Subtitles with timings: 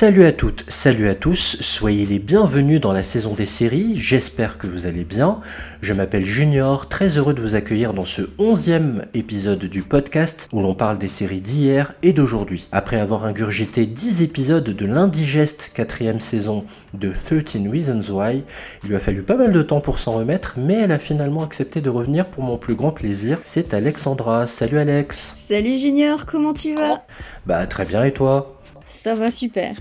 [0.00, 4.56] Salut à toutes, salut à tous, soyez les bienvenus dans la saison des séries, j'espère
[4.56, 5.42] que vous allez bien.
[5.82, 10.62] Je m'appelle Junior, très heureux de vous accueillir dans ce onzième épisode du podcast où
[10.62, 12.66] l'on parle des séries d'hier et d'aujourd'hui.
[12.72, 18.42] Après avoir ingurgité 10 épisodes de l'indigeste quatrième saison de 13 Reasons Why,
[18.82, 21.44] il lui a fallu pas mal de temps pour s'en remettre, mais elle a finalement
[21.44, 23.38] accepté de revenir pour mon plus grand plaisir.
[23.44, 25.34] C'est Alexandra, salut Alex.
[25.46, 27.04] Salut Junior, comment tu vas?
[27.44, 28.56] Bah très bien et toi?
[28.86, 29.76] Ça va super.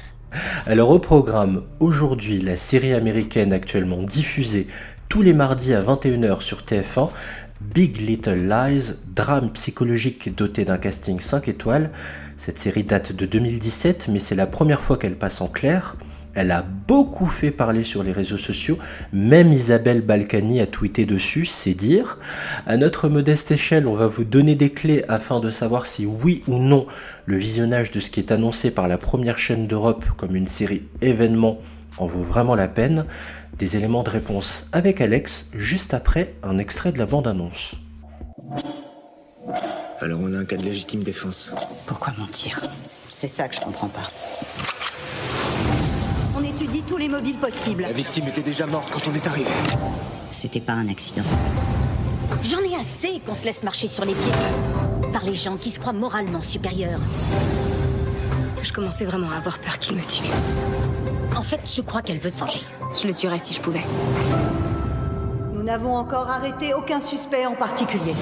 [0.66, 4.68] Alors au programme, aujourd'hui la série américaine actuellement diffusée
[5.08, 7.10] tous les mardis à 21h sur TF1,
[7.62, 11.90] Big Little Lies, drame psychologique doté d'un casting 5 étoiles.
[12.38, 15.96] Cette série date de 2017 mais c'est la première fois qu'elle passe en clair.
[16.36, 18.78] Elle a beaucoup fait parler sur les réseaux sociaux,
[19.12, 22.18] même Isabelle Balkany a tweeté dessus, c'est dire.
[22.68, 26.44] À notre modeste échelle, on va vous donner des clés afin de savoir si oui
[26.48, 26.86] ou non
[27.26, 30.84] le visionnage de ce qui est annoncé par la première chaîne d'Europe comme une série
[31.02, 31.60] événement
[31.98, 33.06] en vaut vraiment la peine.
[33.58, 37.76] Des éléments de réponse avec Alex juste après un extrait de la bande-annonce.
[40.00, 41.52] Alors on a un cas de légitime défense.
[41.86, 42.62] Pourquoi mentir?
[43.10, 44.08] C'est ça que je comprends pas.
[46.88, 47.84] Tous les mobiles possibles.
[47.84, 49.52] La victime était déjà morte quand on est arrivé.
[50.32, 51.24] C'était pas un accident.
[52.44, 55.80] J'en ai assez qu'on se laisse marcher sur les pieds par les gens qui se
[55.80, 57.00] croient moralement supérieurs.
[58.64, 60.24] Je commençais vraiment à avoir peur qu'il me tue.
[61.38, 62.62] En fait, je crois qu'elle veut se venger.
[63.00, 63.84] Je le tuerais si je pouvais.
[65.54, 68.16] Nous n'avons encore arrêté aucun suspect en particulier.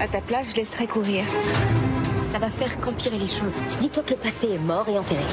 [0.00, 1.24] À ta place, je laisserais courir.
[2.30, 3.56] Ça va faire qu'empirer les choses.
[3.80, 5.24] Dis-toi que le passé est mort et enterré.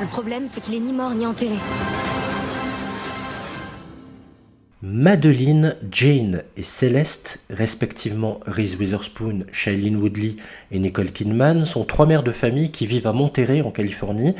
[0.00, 1.54] Le problème, c'est qu'il est ni mort ni enterré.
[4.82, 10.34] Madeline, Jane et Céleste, respectivement Reese Witherspoon, Shailene Woodley
[10.72, 14.34] et Nicole Kidman, sont trois mères de famille qui vivent à Monterey en Californie.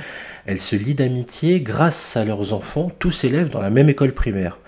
[0.44, 4.58] Elles se lient d'amitié grâce à leurs enfants, tous élèves dans la même école primaire.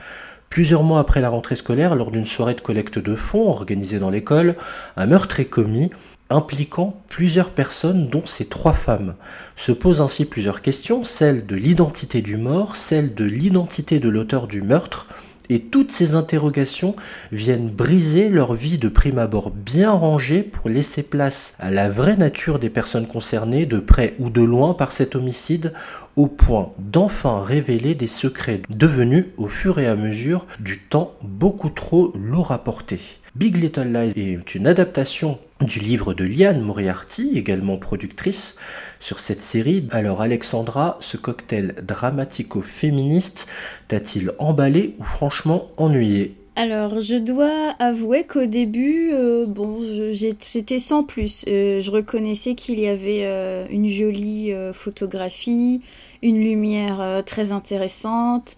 [0.51, 4.11] Plusieurs mois après la rentrée scolaire, lors d'une soirée de collecte de fonds organisée dans
[4.11, 4.57] l'école,
[4.97, 5.91] un meurtre est commis
[6.31, 9.15] impliquant plusieurs personnes dont ces trois femmes.
[9.57, 14.47] Se posent ainsi plusieurs questions, celle de l'identité du mort, celle de l'identité de l'auteur
[14.47, 15.07] du meurtre,
[15.51, 16.97] et toutes ces interrogations
[17.33, 22.17] viennent briser leur vie de prime abord bien rangée pour laisser place à la vraie
[22.17, 25.75] nature des personnes concernées de près ou de loin par cet homicide
[26.17, 31.71] au point d'enfin révéler des secrets devenus au fur et à mesure du temps beaucoup
[31.71, 33.01] trop lourd à porter.
[33.37, 38.57] Big Little Lies est une adaptation du livre de Liane Moriarty, également productrice,
[39.01, 39.85] sur cette série.
[39.91, 43.49] Alors Alexandra, ce cocktail dramatico-féministe
[43.89, 46.37] t'a-t-il emballé ou franchement ennuyé?
[46.57, 49.79] Alors, je dois avouer qu'au début, euh, bon,
[50.13, 51.45] j'étais sans plus.
[51.49, 55.81] Euh, je reconnaissais qu'il y avait euh, une jolie photographie,
[56.23, 58.57] une lumière très intéressante.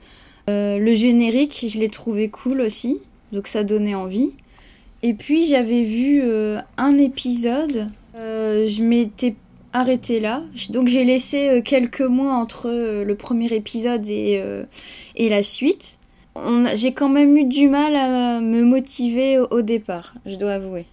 [0.49, 2.99] le générique, je l'ai trouvé cool aussi,
[3.31, 4.33] donc ça donnait envie.
[5.05, 6.23] Et puis j'avais vu
[6.77, 9.37] un épisode, je m'étais
[9.73, 12.71] arrêtée là, donc j'ai laissé euh, quelques mois entre
[13.05, 14.43] le premier épisode et,
[15.17, 15.99] et la suite.
[16.75, 20.87] J'ai quand même eu du mal à me motiver au, départ, je dois avouer.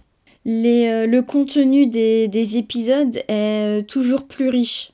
[0.44, 4.92] Le contenu des, des, épisodes est toujours plus riche.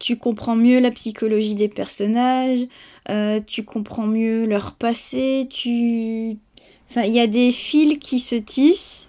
[0.00, 2.66] Tu comprends mieux la psychologie des personnages,
[3.46, 6.38] tu comprends mieux leur passé, tu
[6.90, 9.07] Enfin, il y a des fils qui se tissent.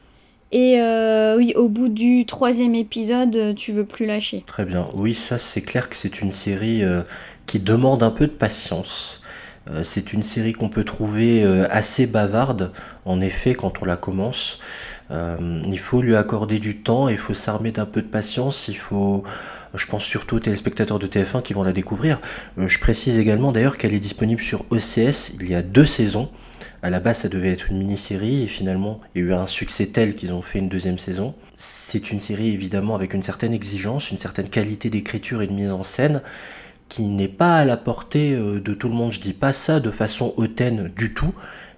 [0.52, 4.44] Et euh, oui, au bout du troisième épisode, tu veux plus lâcher.
[4.48, 4.88] Très bien.
[4.96, 7.04] Oui, ça, c'est clair que c'est une série euh,
[7.46, 9.22] qui demande un peu de patience.
[9.70, 12.72] Euh, c'est une série qu'on peut trouver assez bavarde,
[13.06, 14.60] en effet, quand on la commence.
[15.12, 19.24] il faut lui accorder du temps, il faut s'armer d'un peu de patience, il faut,
[19.76, 22.20] je pense surtout aux téléspectateurs de TF1 qui vont la découvrir.
[22.58, 26.30] je précise également d'ailleurs qu'elle est disponible sur OCS, il y a deux saisons.
[26.82, 29.46] À la base, ça devait être une mini-série et finalement, il y a eu un
[29.46, 31.36] succès tel qu'ils ont fait une deuxième saison.
[31.58, 35.72] C'est une série évidemment avec une certaine exigence, une certaine qualité d'écriture et de mise
[35.72, 36.22] en scène
[36.90, 39.12] qui n'est pas à la portée euh, de tout le monde.
[39.12, 41.34] Je dis pas ça de façon hautaine du tout,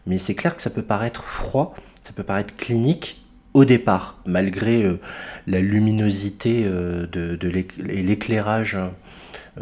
[0.08, 3.22] mais c'est clair que ça peut paraître froid, ça peut paraître clinique
[3.54, 5.00] au départ, malgré euh,
[5.48, 7.06] la luminosité euh,
[7.90, 8.78] et l'éclairage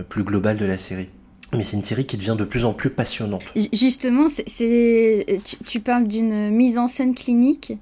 [0.09, 1.09] plus global de la série.
[1.53, 3.43] Mais c'est une série qui devient de plus en plus passionnante.
[3.73, 4.27] Justement,
[5.65, 7.73] tu, parles d'une mise en scène clinique.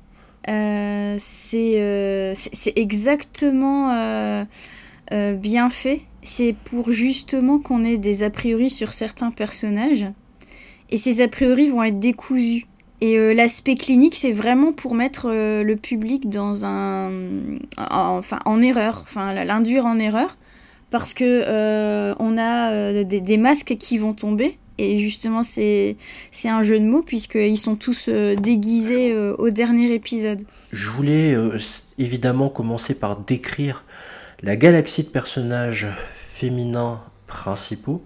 [0.50, 8.30] Euh, c'est, euh, c'est exactement euh, bien fait, c'est pour justement qu'on ait des a
[8.30, 10.06] priori sur certains personnages.
[10.90, 12.66] Et ces a priori vont être décousus.
[13.00, 17.12] Et l'aspect clinique, c'est vraiment pour mettre le public dans un,
[17.78, 20.36] enfin, en erreur, enfin, l'induire en erreur,
[20.90, 24.58] parce que euh, on a des, masques qui vont tomber.
[24.80, 25.98] Et justement, c'est
[26.46, 30.44] un jeu de mots puisqu'ils sont tous déguisés au dernier épisode.
[30.72, 31.36] Je voulais
[31.98, 33.84] évidemment commencer par décrire
[34.44, 35.88] la galaxie de personnages
[36.36, 38.04] féminins principaux.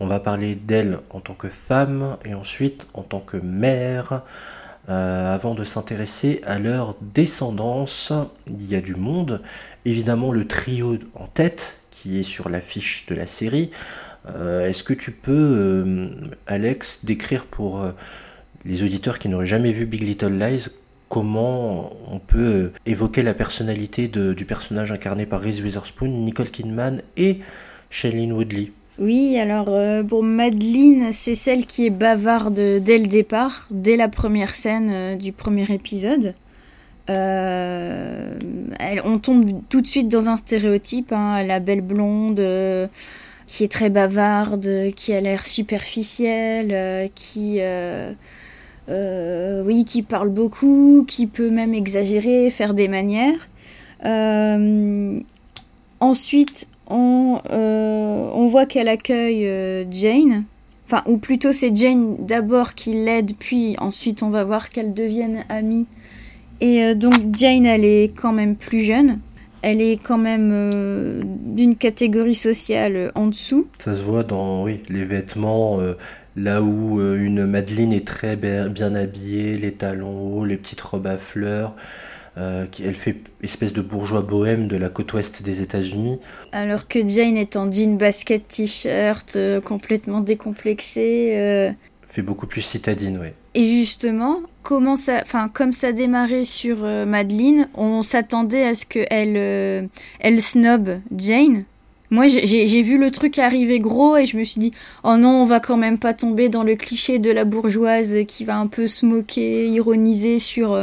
[0.00, 4.22] On va parler d'elle en tant que femme et ensuite en tant que mère.
[4.90, 8.12] Euh, avant de s'intéresser à leur descendance,
[8.48, 9.40] il y a du monde.
[9.86, 13.70] Évidemment, le trio en tête qui est sur l'affiche de la série.
[14.28, 16.08] Euh, est-ce que tu peux, euh,
[16.46, 17.82] Alex, décrire pour
[18.66, 20.68] les auditeurs qui n'auraient jamais vu Big Little Lies
[21.08, 27.38] comment on peut évoquer la personnalité du personnage incarné par Reese Witherspoon, Nicole Kidman et
[27.88, 28.72] Shailene Woodley?
[28.98, 34.08] Oui, alors euh, pour Madeleine, c'est celle qui est bavarde dès le départ, dès la
[34.08, 36.34] première scène euh, du premier épisode.
[37.10, 38.34] Euh,
[39.04, 42.42] on tombe tout de suite dans un stéréotype, hein, la belle blonde
[43.46, 47.60] qui est très bavarde, qui a l'air superficielle, qui,
[48.88, 53.48] oui, qui parle beaucoup, qui peut même exagérer, faire des manières.
[56.00, 60.44] ensuite, euh, on, voit qu'elle accueille euh, Jane.
[60.86, 65.44] Enfin, ou plutôt c'est Jane d'abord qui l'aide, puis ensuite on va voir qu'elles deviennent
[65.48, 65.86] amies.
[66.64, 69.18] Et euh, donc Jane, elle est quand même plus jeune.
[69.62, 71.22] Elle est quand même
[71.54, 73.66] d'une catégorie sociale en dessous.
[73.78, 75.80] Ça se voit dans oui, les vêtements,
[76.36, 81.16] là où une Madeleine est très bien habillée, les talons hauts, les petites robes à
[81.16, 81.74] fleurs.
[82.36, 86.18] Euh, elle fait espèce de bourgeois bohème de la côte ouest des États-Unis.
[86.52, 91.34] Alors que Jane est en jean basket t-shirt, euh, complètement décomplexée.
[91.36, 91.70] Euh.
[92.08, 93.28] Fait beaucoup plus citadine, oui.
[93.54, 99.88] Et justement, comment ça, enfin, comme ça démarrait sur Madeleine, on s'attendait à ce qu'elle
[100.18, 101.64] elle snob Jane.
[102.10, 104.72] Moi, j'ai vu le truc arriver gros et je me suis dit,
[105.04, 108.44] oh non, on va quand même pas tomber dans le cliché de la bourgeoise qui
[108.44, 110.76] va un peu se moquer, ironiser sur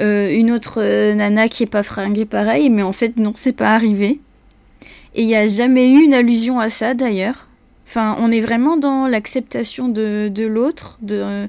[0.00, 3.52] euh, une autre euh, nana qui est pas fringuée pareil, mais en fait non, c'est
[3.52, 4.20] pas arrivé.
[5.14, 7.49] Et il n'y a jamais eu une allusion à ça d'ailleurs.
[7.90, 11.48] Enfin, on est vraiment dans l'acceptation de, l'autre, de,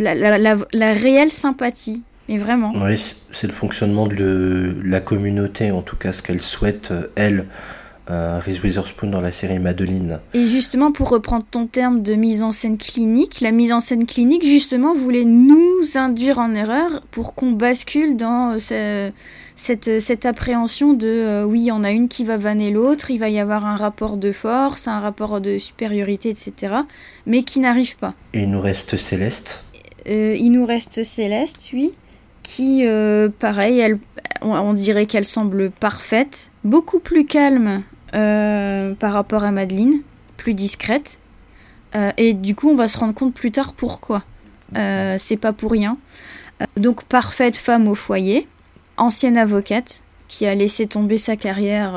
[0.00, 2.02] la, réelle sympathie.
[2.30, 2.72] Mais vraiment.
[2.76, 7.44] Oui, c'est le fonctionnement de la communauté, en tout cas ce qu'elle souhaite, euh, elle,
[8.10, 10.20] euh, Reese Witherspoon dans la série Madeline.
[10.34, 14.06] Et justement, pour reprendre ton terme de mise en scène clinique, la mise en scène
[14.06, 19.10] clinique, justement, voulait nous induire en erreur pour qu'on bascule dans euh,
[19.56, 23.30] cette, cette appréhension de euh, oui, on a une qui va vanner l'autre, il va
[23.30, 26.74] y avoir un rapport de force, un rapport de supériorité, etc.,
[27.24, 28.14] mais qui n'arrive pas.
[28.34, 29.64] Et il nous reste Céleste
[30.06, 31.92] Il nous reste Céleste, oui,
[32.42, 32.84] qui,
[33.38, 33.98] pareil, elle,
[34.42, 40.02] on dirait qu'elle semble parfaite, beaucoup plus calme euh, par rapport à Madeleine,
[40.36, 41.18] plus discrète.
[41.94, 44.24] Euh, et du coup, on va se rendre compte plus tard pourquoi.
[44.76, 45.96] Euh, c'est pas pour rien.
[46.76, 48.48] donc, parfaite femme au foyer,
[48.96, 51.92] ancienne avocate, qui a laissé tomber sa carrière,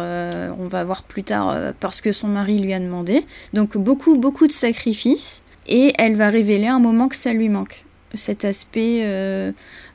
[0.60, 3.26] on va voir plus tard, parce que son mari lui a demandé.
[3.54, 5.42] Donc, beaucoup, beaucoup de sacrifices.
[5.70, 7.84] Et elle va révéler un moment que ça lui manque.
[8.14, 9.04] Cet aspect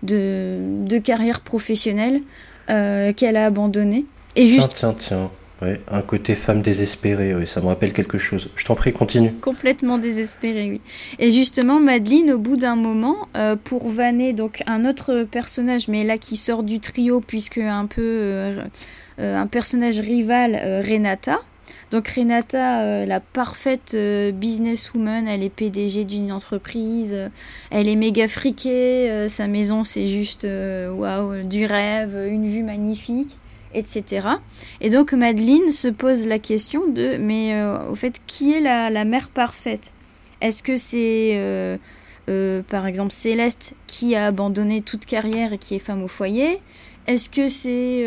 [0.02, 2.22] de, de, carrière professionnelle
[2.66, 4.06] qu'elle a abandonné.
[4.34, 4.74] Et juste...
[4.74, 5.30] Tiens, tiens, tiens
[5.90, 8.50] un côté femme désespérée, ça me rappelle quelque chose.
[8.56, 9.32] Je t'en prie, continue.
[9.40, 10.80] Complètement désespérée, oui.
[11.18, 16.04] Et justement, Madeleine, au bout d'un moment, euh, pour vanner donc un autre personnage, mais
[16.04, 18.64] là qui sort du trio, puisque un peu euh,
[19.18, 21.40] euh, un personnage rival, Renata.
[21.90, 27.14] Donc Renata, la parfaite businesswoman, elle est PDG d'une entreprise,
[27.70, 33.36] elle est méga friquée, sa maison c'est juste waouh, du rêve, une vue magnifique
[33.74, 34.28] etc.
[34.80, 39.04] Et donc Madeleine se pose la question de, mais euh, au fait, qui est la,
[39.04, 39.92] mère parfaite?
[40.40, 41.76] Est-ce que c'est, euh,
[42.28, 46.60] euh, par exemple, Céleste qui a abandonné toute carrière et qui est femme au foyer?
[47.06, 48.06] Est-ce que c'est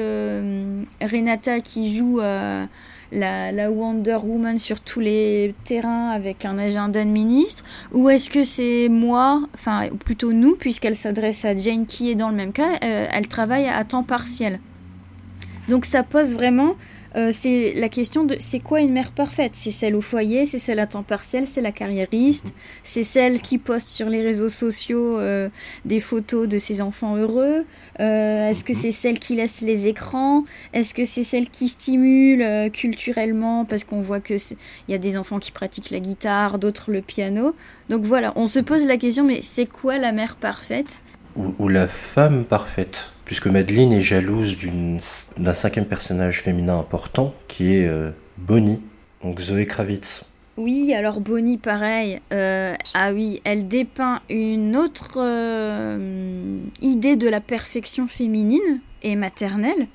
[1.01, 2.67] Renata qui joue la,
[3.11, 7.65] la, Wonder Woman sur tous les terrains avec un agenda de ministre?
[7.91, 12.29] Ou est-ce que c'est moi, enfin plutôt nous, puisqu'elle s'adresse à Jane qui est dans
[12.29, 14.59] le même cas, elle travaille à temps partiel?
[15.67, 16.75] Donc ça pose vraiment
[17.15, 19.53] euh, c'est la question de c'est quoi une mère parfaite?
[19.55, 22.53] C'est celle au foyer, c'est celle à temps partiel, c'est la carriériste,
[22.83, 25.47] c'est celle qui poste sur les réseaux sociaux euh,
[25.85, 27.65] des photos de ses enfants heureux.
[28.01, 30.43] Euh, Est-ce que c'est celle qui laisse les écrans?
[30.73, 33.63] Est-ce que c'est celle qui stimule culturellement?
[33.63, 37.01] Parce qu'on voit que il y a des enfants qui pratiquent la guitare, d'autres le
[37.01, 37.55] piano.
[37.89, 41.01] Donc voilà, on se pose la question mais c'est quoi la mère parfaite?
[41.35, 44.57] Ou, la femme parfaite puisque Madeleine est jalouse
[45.37, 48.79] d'un cinquième personnage féminin important qui est euh, Bonnie,
[49.23, 50.23] donc Zoé Kravitz.
[50.57, 52.21] Oui, alors Bonnie, pareil.
[52.31, 59.87] Euh, ah oui, elle dépeint une autre euh, idée de la perfection féminine et maternelle.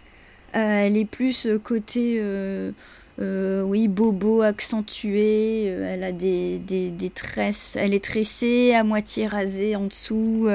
[0.52, 2.20] Elle est plus côté,
[3.20, 5.66] oui, bobo accentué.
[5.66, 7.76] elle a des, des, des, tresses.
[7.78, 10.49] Elle est tressée, à moitié rasée en dessous.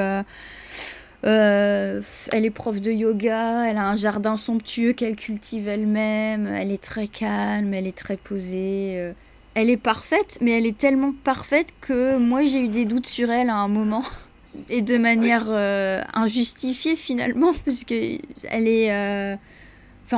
[1.26, 2.02] Euh,
[2.32, 6.82] elle est prof de yoga, elle a un jardin somptueux qu'elle cultive elle-même, elle est
[6.82, 8.94] très calme, elle est très posée.
[8.98, 9.14] Euh.
[9.56, 13.32] Elle est parfaite, mais elle est tellement parfaite que moi j'ai eu des doutes sur
[13.32, 14.04] elle à un moment.
[14.70, 19.38] Et de manière euh, injustifiée finalement, parce que elle est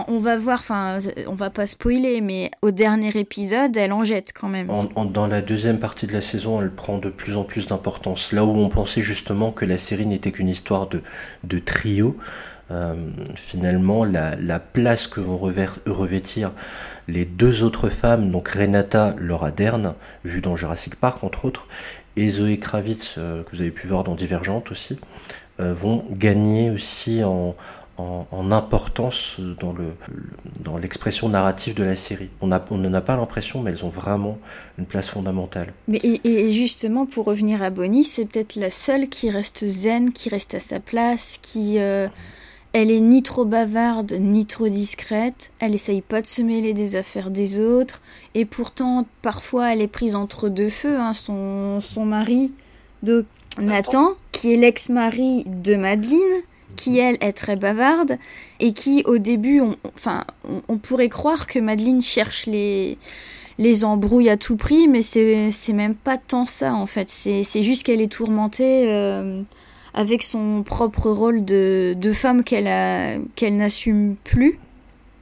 [0.07, 4.33] On va voir, enfin, on va pas spoiler, mais au dernier épisode, elle en jette
[4.33, 4.67] quand même.
[5.13, 8.31] Dans la deuxième partie de la saison, elle prend de plus en plus d'importance.
[8.33, 12.17] Là où on pensait justement que la série n'était qu'une histoire de, trio,
[12.71, 12.95] euh,
[13.35, 16.51] finalement, la, la, place que vont revêtir
[17.07, 19.93] les deux autres femmes, donc Renata Laura Dern,
[20.25, 21.67] vue dans Jurassic Park entre autres,
[22.17, 24.99] et Zoé Kravitz, euh, que vous avez pu voir dans Divergente aussi,
[25.59, 27.55] euh, vont gagner aussi en,
[27.97, 29.95] en, en, importance dans le
[30.63, 32.29] dans l'expression narrative de la série.
[32.41, 34.37] On n'en on a pas l'impression, mais elles ont vraiment
[34.77, 35.73] une place fondamentale.
[35.87, 40.11] Mais et, et justement, pour revenir à Bonnie, c'est peut-être la seule qui reste zen,
[40.11, 42.07] qui reste à sa place, qui euh,
[42.73, 45.51] elle est ni trop bavarde ni trop discrète.
[45.59, 48.01] Elle essaye pas de se mêler des affaires des autres,
[48.35, 50.97] et pourtant parfois elle est prise entre deux feux.
[50.97, 51.13] Hein.
[51.13, 52.51] Son son mari,
[53.03, 53.25] de
[53.59, 56.43] Nathan, qui est l'ex-mari de Madeleine
[56.77, 58.17] qui elle est très bavarde
[58.61, 60.23] et qui au début, on, enfin,
[60.69, 62.97] on, pourrait croire que Madeleine cherche les
[63.57, 67.09] les embrouilles à tout prix, mais c'est même pas tant ça en fait.
[67.09, 69.41] C'est juste qu'elle est tourmentée euh,
[69.93, 74.59] avec son propre rôle de de femme qu'elle qu'elle n'assume plus,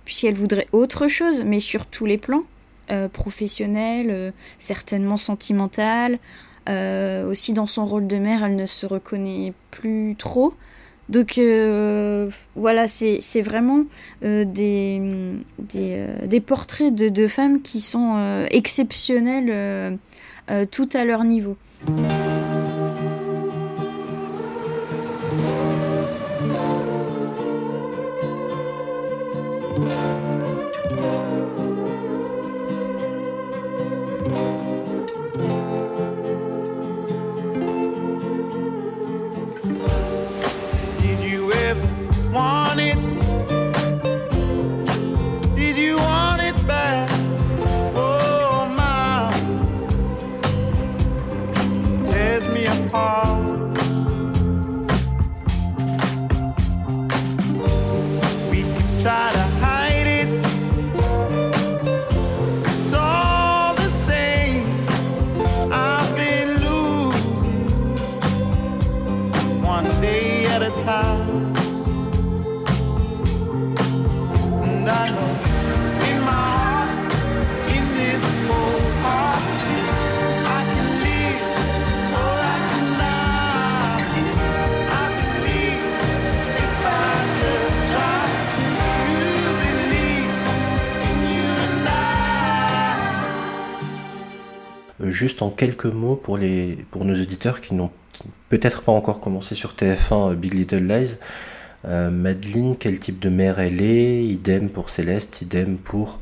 [0.03, 2.43] puisqu'elle voudrait autre chose, mais sur tous les plans,
[2.91, 6.19] euh, professionnel, euh, certainement sentimental.
[6.67, 10.55] Aussi dans son rôle de mère, elle ne se reconnaît plus trop.
[11.09, 13.83] Donc euh, voilà, c'est vraiment
[14.23, 15.37] euh, euh,
[16.25, 19.97] des, portraits de, de, femmes qui sont exceptionnelles
[20.71, 21.57] tout à leur niveau.
[95.15, 97.89] Juste en quelques mots pour, les, pour nos auditeurs qui n'ont
[98.49, 101.15] peut-être pas encore commencé sur TF1 euh, Big Little Lies.
[101.85, 104.23] Euh, Madeleine, quel type de mère elle est?
[104.25, 106.19] Idem pour Céleste, idem pour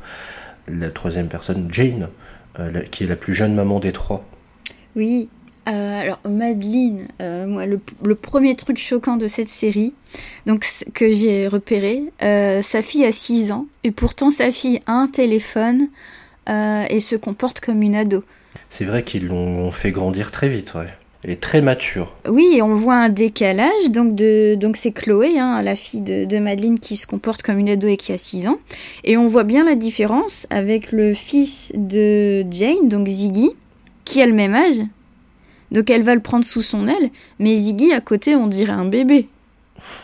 [0.68, 2.08] la troisième personne, Jane,
[2.58, 4.24] euh, qui est la plus jeune maman des trois.
[4.96, 5.28] Oui,
[5.66, 9.94] alors Madeleine, moi le, premier truc choquant de cette série,
[10.44, 15.08] donc que j'ai repéré, sa fille a 6 ans et pourtant sa fille a un
[15.08, 15.88] téléphone
[16.46, 18.22] et se comporte comme une ado.
[18.76, 20.88] C'est vrai qu'ils l'ont fait grandir très vite, ouais.
[21.22, 22.12] Elle est très mature.
[22.28, 23.88] Oui, et on voit un décalage.
[23.90, 27.60] Donc, de, donc c'est Chloé, hein, la fille de, de, Madeleine, qui se comporte comme
[27.60, 28.58] une ado et qui a 6 ans.
[29.04, 33.50] Et on voit bien la différence avec le fils de Jane, donc Ziggy,
[34.04, 34.82] qui a le même âge.
[35.70, 37.10] Donc elle va le prendre sous son aile.
[37.38, 39.28] Mais Ziggy, à côté, on dirait un bébé.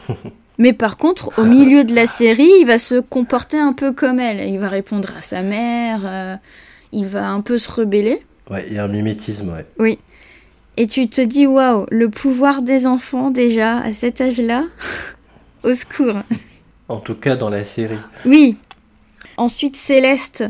[0.58, 4.20] Mais par contre, au milieu de la série, il va se comporter un peu comme
[4.20, 4.48] elle.
[4.48, 6.36] Il va répondre à sa mère, euh,
[6.92, 8.22] il va un peu se rebeller.
[8.50, 9.66] Ouais, il y a un mimétisme, ouais.
[9.78, 9.99] Oui.
[10.76, 14.64] Et tu te dis, waouh, le pouvoir des enfants déjà à cet âge-là,
[15.64, 16.16] au secours.
[16.88, 17.99] En tout cas, dans la série.
[18.25, 18.57] Oui.
[19.37, 20.45] Ensuite, Céleste,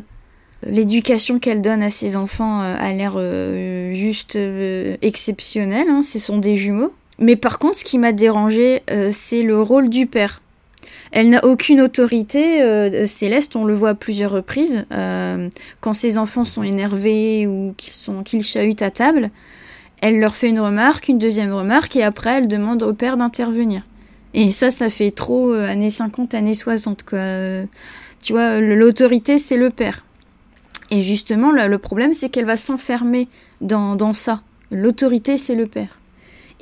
[0.62, 5.88] l'éducation qu'elle donne à ses enfants euh, a l'air euh, juste euh, exceptionnelle.
[5.88, 6.02] Hein.
[6.02, 6.92] Ce sont des jumeaux.
[7.20, 10.40] Mais par contre, ce qui m'a dérangé, euh, c'est le rôle du père.
[11.12, 12.62] Elle n'a aucune autorité.
[12.62, 15.48] euh, Céleste, on le voit à plusieurs reprises, euh,
[15.80, 19.30] quand ses enfants sont énervés ou qu'ils chahutent à table,
[20.00, 23.82] elle leur fait une remarque, une deuxième remarque, et après elle demande au père d'intervenir.
[24.32, 27.18] Et ça, ça fait trop euh, années 50, années 60, quoi.
[27.18, 27.64] Euh,
[28.22, 30.04] Tu vois, l'autorité, c'est le père.
[30.90, 33.28] Et justement, le problème, c'est qu'elle va s'enfermer
[33.60, 34.42] dans ça.
[34.70, 35.98] L'autorité, c'est le père.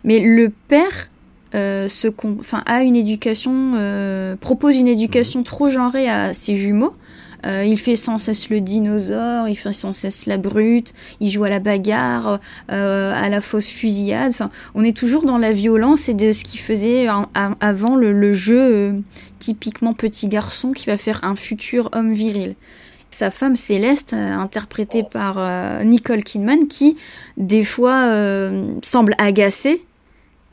[0.04, 1.10] Mais le père
[1.54, 6.94] euh, se enfin, a une éducation, euh, propose une éducation trop genrée à ses jumeaux.
[7.46, 11.44] Euh, il fait sans cesse le dinosaure, il fait sans cesse la brute, il joue
[11.44, 12.40] à la bagarre,
[12.72, 14.30] euh, à la fausse fusillade.
[14.30, 17.06] Enfin, on est toujours dans la violence et de ce qu'il faisait
[17.60, 19.02] avant le, le jeu
[19.38, 22.56] typiquement petit garçon qui va faire un futur homme viril.
[23.10, 26.96] Sa femme Céleste, interprétée par euh, Nicole Kidman, qui
[27.36, 29.82] des fois euh, semble agacée,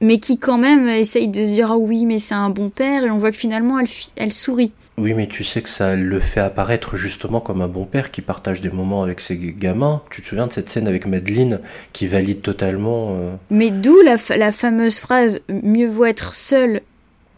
[0.06, 3.04] mais qui quand même essaye de se dire ah oui mais c'est un bon père
[3.04, 4.72] et on voit que finalement elle, elle sourit.
[4.98, 8.22] Oui, mais tu sais que ça le fait apparaître justement comme un bon père qui
[8.22, 10.02] partage des moments avec ses gamins.
[10.10, 11.60] Tu te souviens de cette scène avec Madeleine
[11.92, 13.18] qui valide totalement.
[13.20, 16.82] euh, Mais d'où la fameuse phrase mieux vaut être seul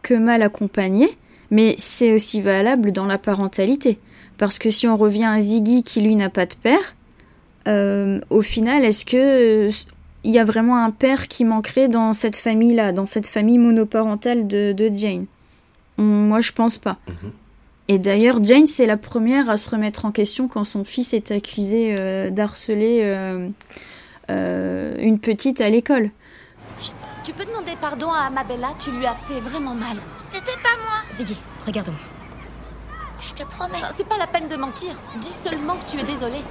[0.03, 1.09] que mal accompagné,
[1.50, 3.97] mais c'est aussi valable dans la parentalité.
[4.38, 6.95] Parce que si on revient à Ziggy qui lui n'a pas de père,
[7.67, 9.71] euh, au final, est-ce que euh,
[10.27, 14.46] il y a vraiment un père qui manquerait dans cette famille-là, dans cette famille monoparentale
[14.46, 15.25] de, de Jane
[15.98, 16.98] Moi, je pense pas.
[17.07, 17.31] Mhm.
[17.88, 21.31] Et d'ailleurs, Jane, c'est la première à se remettre en question quand son fils est
[21.31, 23.48] accusé euh, d'harceler euh,
[24.29, 26.12] euh, une petite à l'école.
[27.24, 29.96] Tu peux demander pardon à Amabella, tu lui as fait vraiment mal.
[30.17, 31.03] C'était pas moi.
[31.15, 32.00] Ziggy, regarde-moi.
[33.22, 33.77] Je te promets.
[33.91, 34.89] c'est pas la peine de mentir.
[35.22, 36.43] Dis seulement que tu es désolée.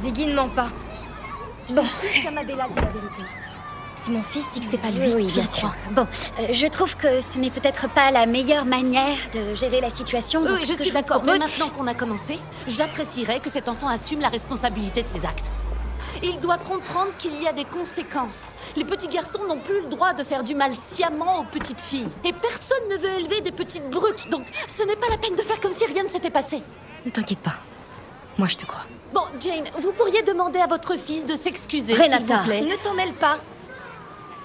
[0.00, 0.70] Ziggy ne ment pas.
[1.70, 1.84] Bon.
[2.28, 3.22] Amabella dit la vérité.
[3.94, 5.58] Si mon fils dit que c'est pas lui, Oui, oui, je bien sûr.
[5.68, 5.74] crois.
[5.92, 6.06] Bon,
[6.40, 10.40] euh, je trouve que ce n'est peut-être pas la meilleure manière de gérer la situation.
[10.42, 11.22] donc Oui, je suis d'accord.
[11.24, 15.52] Mais maintenant qu'on a commencé, j'apprécierais que cet enfant assume la responsabilité de ses actes.
[16.22, 18.54] Il doit comprendre qu'il y a des conséquences.
[18.76, 22.08] Les petits garçons n'ont plus le droit de faire du mal sciemment aux petites filles.
[22.24, 25.42] Et personne ne veut élever des petites brutes, donc ce n'est pas la peine de
[25.42, 26.62] faire comme si rien ne s'était passé.
[27.04, 27.54] Ne t'inquiète pas.
[28.38, 28.84] Moi, je te crois.
[29.12, 32.62] Bon, Jane, vous pourriez demander à votre fils de s'excuser, s'il vous plaît.
[32.62, 33.38] Ne t'en mêle pas.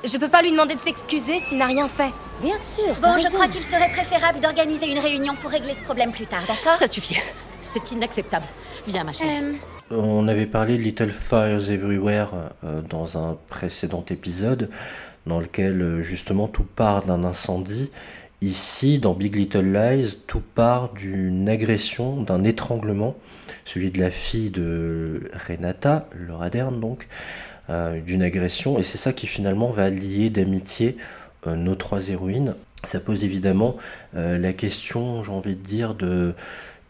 [0.04, 2.12] Je peux pas lui demander de s'excuser s'il n'a rien fait.
[2.42, 2.94] Bien sûr.
[3.02, 6.42] Bon, je crois qu'il serait préférable d'organiser une réunion pour régler ce problème plus tard,
[6.48, 6.76] d'accord?
[6.76, 7.18] Ça suffit.
[7.62, 8.46] C'est inacceptable.
[8.88, 9.60] Viens, ma chérie.
[9.92, 12.32] Euh, On avait parlé de Little Fires Everywhere
[12.64, 14.70] euh, dans un précédent épisode
[15.26, 17.92] dans lequel euh, justement tout part d'un incendie.
[18.42, 23.16] Ici, dans Big Little Lies, tout part d'une agression, d'un étranglement,
[23.66, 27.08] celui de la fille de Renata, Laura Dern donc,
[27.72, 30.98] euh, d'une agression, et c'est ça qui finalement va lier d'amitié
[31.48, 32.54] euh, nos trois héroïnes.
[32.84, 33.76] Ça pose évidemment
[34.16, 36.36] euh, la question, j'ai envie de dire, de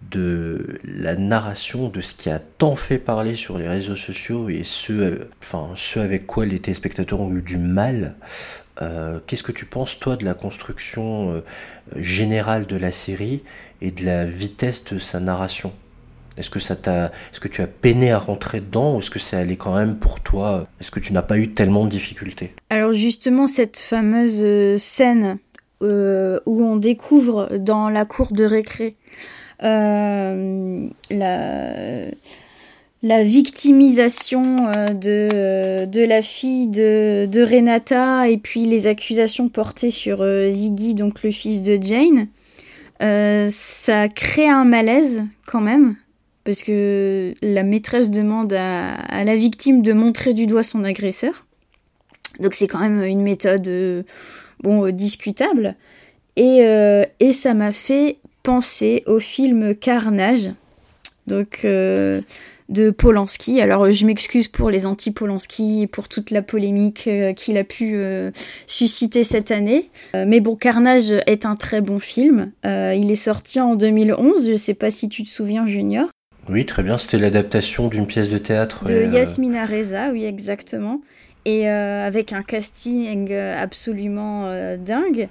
[0.02, 4.64] de la narration de ce qui a tant fait parler sur les réseaux sociaux et
[4.64, 8.16] ce, euh, enfin, ce avec quoi les téléspectateurs ont eu du mal.
[8.82, 11.44] Euh, Qu'est-ce que tu penses, toi, de la construction euh,
[11.96, 13.42] générale de la série
[13.82, 15.74] et de la vitesse de sa narration?
[16.38, 19.18] Est-ce que ça t'a, est-ce que tu as peiné à rentrer dedans ou est-ce que
[19.18, 20.68] c'est allé quand même pour toi?
[20.80, 22.54] Est-ce que tu n'as pas eu tellement de difficultés?
[22.70, 25.40] Alors justement, cette fameuse scène
[25.82, 25.86] où
[26.64, 28.96] on découvre dans la cour de récré
[29.60, 30.36] la,
[33.04, 39.50] la victimisation euh, de, euh, de la fille de, de Renata et puis les accusations
[39.50, 42.28] portées sur euh, Ziggy, donc le fils de Jane,
[43.02, 45.96] euh, ça crée un malaise quand même.
[46.43, 51.43] Parce que la maîtresse demande à, la victime de montrer du doigt son agresseur.
[52.39, 54.04] Donc c'est quand même une méthode euh,
[54.62, 55.76] bon euh, discutable
[56.36, 60.52] et, euh, et ça m'a fait penser au film Carnage
[61.28, 62.22] donc euh,
[62.70, 63.60] de Polanski.
[63.60, 67.96] Alors je m'excuse pour les anti-Polanski et pour toute la polémique euh, qu'il a pu
[67.96, 68.32] euh,
[68.66, 69.90] susciter cette année.
[70.14, 72.54] Mais bon, Carnage est un très bon film.
[72.64, 74.50] Il est sorti en 2011.
[74.50, 76.08] Je sais pas si tu te souviens, Junior.
[76.48, 76.98] Oui, très bien.
[76.98, 78.86] C'était l'adaptation d'une pièce de théâtre.
[78.86, 81.02] De et, Yasmina Reza, oui, exactement.
[81.44, 85.28] Et avec un casting absolument dingue.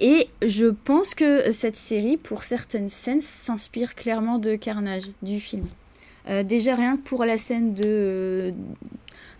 [0.00, 5.66] Et je pense que cette série, pour certaines scènes, s'inspire clairement de Carnage, du film.
[6.28, 7.82] Euh, déjà rien que pour la scène de...
[7.84, 8.52] Euh,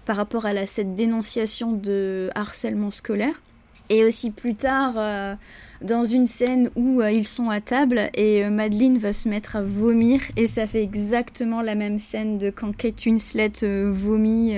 [0.04, 3.42] par rapport à cette dénonciation de harcèlement scolaire.
[3.90, 5.34] Et aussi plus tard, euh,
[5.82, 10.20] dans une scène où ils sont à table et Madeleine va se mettre à vomir.
[10.36, 14.54] Et ça fait exactement la même scène de quand Kate Winslet vomit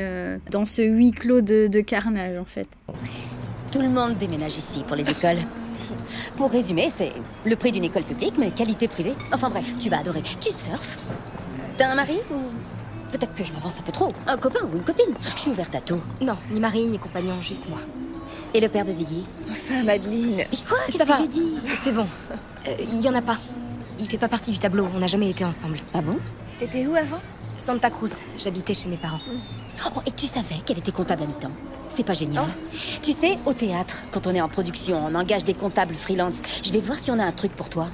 [0.50, 2.68] dans ce huis clos de carnage en fait.
[3.72, 5.38] Tout le monde déménage ici pour les écoles.
[6.36, 7.12] Pour résumer, c'est
[7.44, 9.14] le prix d'une école publique, mais qualité privée.
[9.32, 10.22] Enfin bref, tu vas adorer.
[10.22, 10.98] Tu surfes
[11.76, 12.36] T'as un mari ou...
[13.12, 14.08] Peut-être que je m'avance un peu trop.
[14.26, 16.00] Un copain ou une copine Je suis ouverte à tout.
[16.20, 17.78] Non, ni mari, ni compagnon, juste moi.
[18.52, 19.24] Et le père de Ziggy?
[19.50, 20.36] Enfin, Madeleine.
[20.36, 20.78] Mais quoi?
[20.86, 21.54] Qu'est-ce que j'ai dit?
[21.82, 22.06] C'est bon.
[22.80, 23.38] Il y en a pas.
[23.98, 25.78] Il fait pas partie du tableau, on n'a jamais été ensemble.
[25.94, 26.18] Ah bon?
[26.58, 27.20] T'étais où avant?
[27.56, 29.20] Santa Cruz, j'habitais chez mes parents.
[29.86, 31.50] Oh, et tu savais qu'elle était comptable à mi-temps?
[31.88, 32.44] C'est pas génial.
[33.02, 36.42] Tu sais, au théâtre, quand on est en production, on engage des comptables freelance.
[36.62, 37.88] Je vais voir si on a un truc pour toi.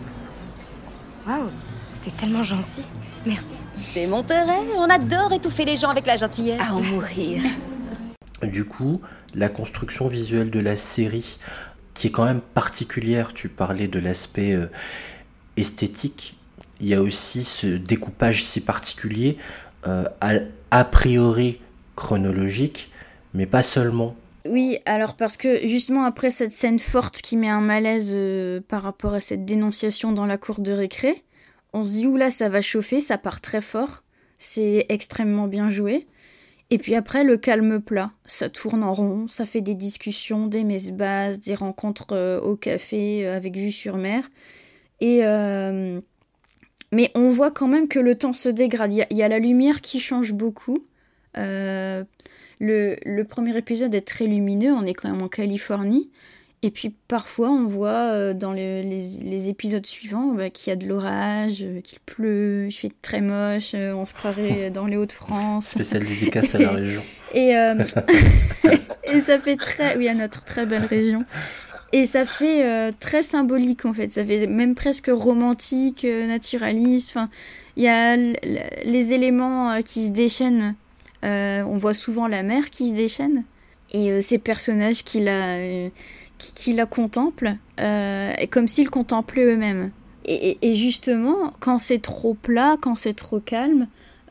[1.27, 1.51] Waouh,
[1.93, 2.83] c'est tellement gentil.
[3.25, 3.55] Merci.
[3.79, 6.61] C'est mon terrain, on adore étouffer les gens avec la gentillesse.
[6.61, 7.43] À en mourir.
[8.43, 9.01] Du coup,
[9.35, 11.39] la construction visuelle de la série,
[11.95, 14.67] qui est quand même particulière, tu parlais de l'aspect euh,
[15.57, 16.37] esthétique,
[16.81, 19.39] il y a aussi ce découpage si particulier,
[19.87, 20.05] euh,
[20.71, 21.61] a, priori
[21.97, 22.91] chronologique,
[23.35, 24.14] mais pas seulement.
[24.47, 28.83] Oui, alors parce que justement après cette scène forte qui met un malaise euh, par
[28.83, 31.25] rapport à cette dénonciation dans la cour de récré,
[31.73, 34.03] on se dit oula ça va chauffer, ça part très fort,
[34.38, 36.07] c'est extrêmement bien joué.
[36.70, 40.64] Et puis après le calme plat, ça tourne en rond, ça fait des discussions, des
[40.64, 44.25] messes basses, des rencontres euh, au café avec vue sur mer.
[45.01, 45.23] Et
[46.94, 48.94] mais on voit quand même que le temps se dégrade.
[48.94, 50.87] Il y a, la lumière qui change beaucoup.
[51.37, 52.05] Euh,
[52.64, 56.11] le, premier épisode est très lumineux, on est quand même en Californie.
[56.62, 60.87] Et puis parfois on voit euh, dans les, épisodes suivants bah, qu'il y a de
[60.87, 65.66] l'orage, euh, qu'il pleut, il fait très moche, on se croirait dans les Hauts-de-France.
[65.66, 67.03] Spécial dédicace à la région.
[67.35, 67.50] Et,
[69.12, 69.96] et ça fait très...
[69.98, 71.27] Oui, à notre très belle région.
[71.94, 77.11] Et ça fait euh, très symbolique en fait, ça fait même presque romantique, euh, naturaliste.
[77.11, 77.31] Enfin,
[77.77, 80.74] il y a les éléments euh, qui se déchaînent.
[81.25, 83.45] On voit souvent la mer qui se déchaîne
[83.93, 85.89] et ces personnages qui la,
[86.39, 87.57] qui, la contemplent,
[88.51, 89.91] comme s'ils contemplaient eux-mêmes.
[90.27, 93.87] et, justement, quand c'est trop plat, quand c'est trop calme,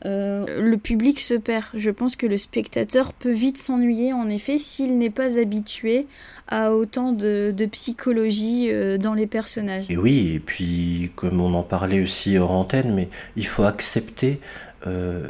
[0.06, 1.64] euh, le public se perd.
[1.74, 6.06] Je pense que le spectateur peut vite s'ennuyer, en effet, s'il n'est pas habitué
[6.46, 9.86] à autant de, psychologie euh, dans les personnages.
[9.88, 14.40] Et oui, et puis comme on en parlait aussi hors antenne, mais il faut accepter,
[14.86, 15.28] euh,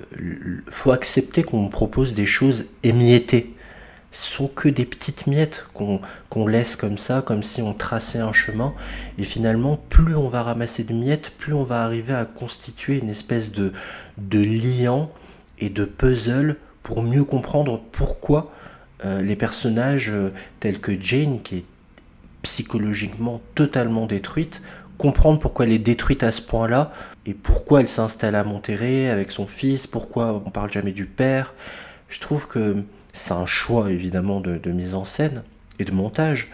[0.68, 3.54] faut accepter qu'on propose des choses émiettées
[4.14, 8.72] sont que des petites miettes qu'on laisse comme ça, comme si on traçait un chemin.
[9.18, 13.10] Et finalement, plus on va ramasser de miettes, plus on va arriver à constituer une
[13.10, 13.72] espèce de,
[14.18, 15.10] de liant
[15.58, 18.52] et de puzzle pour mieux comprendre pourquoi
[19.04, 21.64] euh, les personnages euh, tels que Jane, qui est
[22.42, 24.62] psychologiquement totalement détruite,
[24.96, 26.92] comprendre pourquoi elle est détruite à ce point-là
[27.26, 31.54] et pourquoi elle s'installe à Monterrey avec son fils, pourquoi on parle jamais du père?
[32.08, 32.76] Je trouve que
[33.12, 35.42] c'est un choix évidemment de, mise en scène
[35.78, 36.48] et de montage,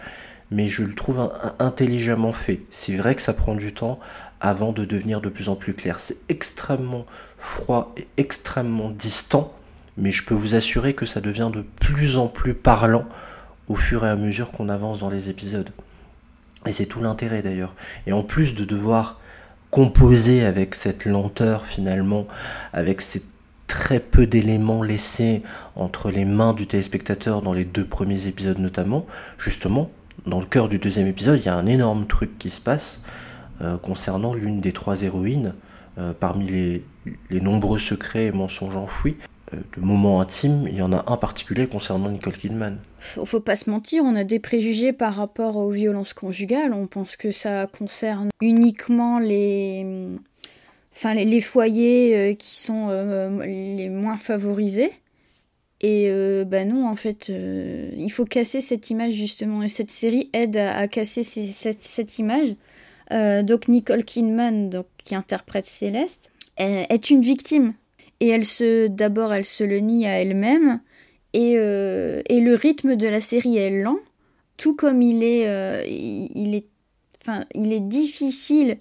[0.49, 2.61] mais je le trouve intelligemment fait.
[2.71, 3.99] C'est vrai que ça prend du temps
[4.39, 5.99] avant de devenir de plus en plus clair.
[5.99, 7.05] C'est extrêmement
[7.37, 9.53] froid et extrêmement distant,
[9.97, 13.05] mais je peux vous assurer que ça devient de plus en plus parlant
[13.67, 15.69] au fur et à mesure qu'on avance dans les épisodes.
[16.65, 17.73] Et c'est tout l'intérêt d'ailleurs.
[18.07, 19.20] Et en plus de devoir
[19.71, 22.27] composer avec cette lenteur finalement,
[22.73, 23.23] avec cette
[23.71, 25.43] très peu d'éléments laissés
[25.77, 29.05] entre les mains du téléspectateur dans les deux premiers épisodes notamment.
[29.37, 29.89] Justement,
[30.27, 32.99] dans le cœur du deuxième épisode, il y a un énorme truc qui se passe
[33.61, 35.53] euh, concernant l'une des trois héroïnes,
[35.97, 36.47] euh, parmi
[37.29, 39.15] les, nombreux secrets et mensonges enfouis.
[39.53, 42.77] Euh, de moments intimes, il y en a un particulier concernant Nicole Kidman.
[42.99, 46.73] Faut, pas se mentir, on a des préjugés par rapport aux violences conjugales.
[46.73, 50.07] On pense que ça concerne uniquement les,
[50.95, 54.91] enfin les, foyers euh, qui sont euh, les moins favorisés.
[55.81, 59.63] Et euh, bah non, en fait, il faut casser cette image justement.
[59.63, 62.55] Et cette série aide à, casser cette, image.
[63.09, 67.73] donc Nicole Kidman, donc, qui interprète Céleste, est une victime.
[68.21, 70.79] Et elle se, d'abord, elle se le nie à elle-même.
[71.33, 73.99] Et, et, le rythme de la série est lent,
[74.57, 75.45] tout comme il est,
[75.89, 76.65] il, est,
[77.21, 78.77] enfin, il est difficile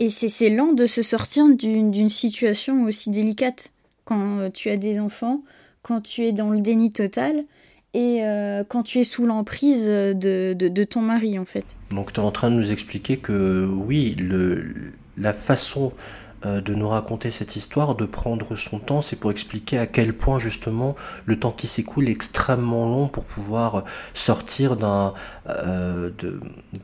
[0.00, 3.70] et c'est lent de se sortir d'une situation aussi délicate
[4.06, 5.42] quand euh, tu as des enfants,
[5.82, 7.44] quand tu es dans le déni total.
[7.92, 11.66] et euh, quand tu es sous l'emprise de, de, ton mari en fait.
[11.90, 14.74] Donc tu es en train de nous expliquer que oui, le,
[15.18, 19.78] la façon euh, de nous raconter cette histoire, de prendre son temps, c'est pour expliquer
[19.78, 25.12] à quel point justement le temps qui s'écoule est extrêmement long pour pouvoir sortir d'un
[25.48, 26.40] euh, de,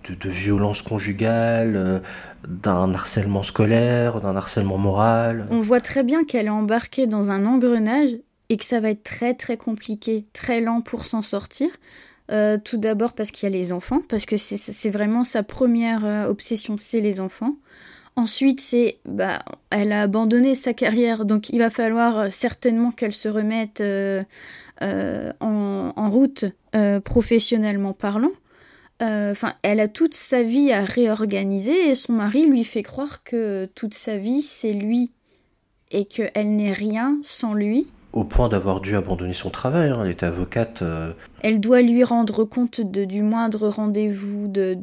[0.09, 2.03] de, violence conjugale,
[2.47, 5.47] d'un harcèlement scolaire, d'un harcèlement moral.
[5.51, 8.11] On voit très bien qu'elle est embarquée dans un engrenage
[8.49, 11.69] et que ça va être très très compliqué, très lent pour s'en sortir.
[12.31, 16.05] Euh, tout d'abord parce qu'il y a les enfants, parce que c'est vraiment sa première
[16.05, 17.55] euh, obsession, c'est les enfants.
[18.17, 23.13] Ensuite, c'est, bah, elle a abandonné sa carrière, donc il va falloir euh, certainement qu'elle
[23.13, 23.83] se remette
[24.81, 26.47] en, en, route
[27.05, 28.33] professionnellement parlant.
[28.99, 33.95] Elle a toute sa vie à réorganiser et son mari lui fait croire que toute
[33.95, 35.11] sa vie c'est lui
[35.91, 39.91] et qu'elle n'est rien sans lui au point d'avoir dû abandonner son travail.
[39.91, 40.01] Hein.
[40.03, 40.83] Elle était avocate.
[40.83, 41.13] Euh.
[41.43, 44.79] Elle doit lui rendre compte de, du moindre rendez-vous, de,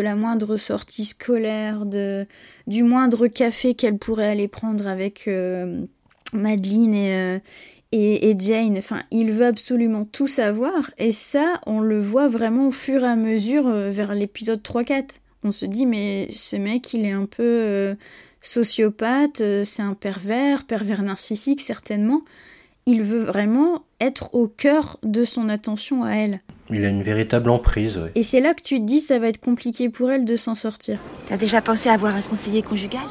[0.00, 2.26] la moindre sortie scolaire, de,
[2.66, 5.82] du moindre café qu'elle pourrait aller prendre avec euh,
[6.32, 7.38] Madeleine euh,
[7.92, 8.76] et, et, Jane.
[8.76, 10.90] Enfin, il veut absolument tout savoir.
[10.98, 15.04] Et ça, on le voit vraiment au fur et à mesure vers l'épisode 3-4.
[15.44, 17.96] On se dit, mais ce mec, il est un peu
[18.40, 22.22] sociopathe, c'est un pervers, pervers narcissique certainement
[22.88, 26.40] il veut vraiment être au cœur de son attention à elle.
[26.70, 28.00] Il a une véritable emprise.
[28.14, 30.54] Et c'est là que tu te dis ça va être compliqué pour elle de s'en
[30.54, 30.98] sortir.
[31.28, 33.06] T'as déjà pensé à avoir un conseiller conjugal?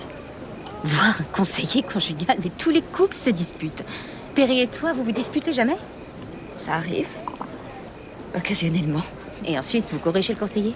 [0.83, 3.83] Voir un conseiller conjugal Mais tous les couples se disputent.
[4.33, 5.77] Perry et toi, vous vous disputez jamais?
[6.57, 7.07] Ça arrive.
[8.35, 9.03] Occasionnellement.
[9.45, 10.73] Et ensuite, vous courez chez le conseiller?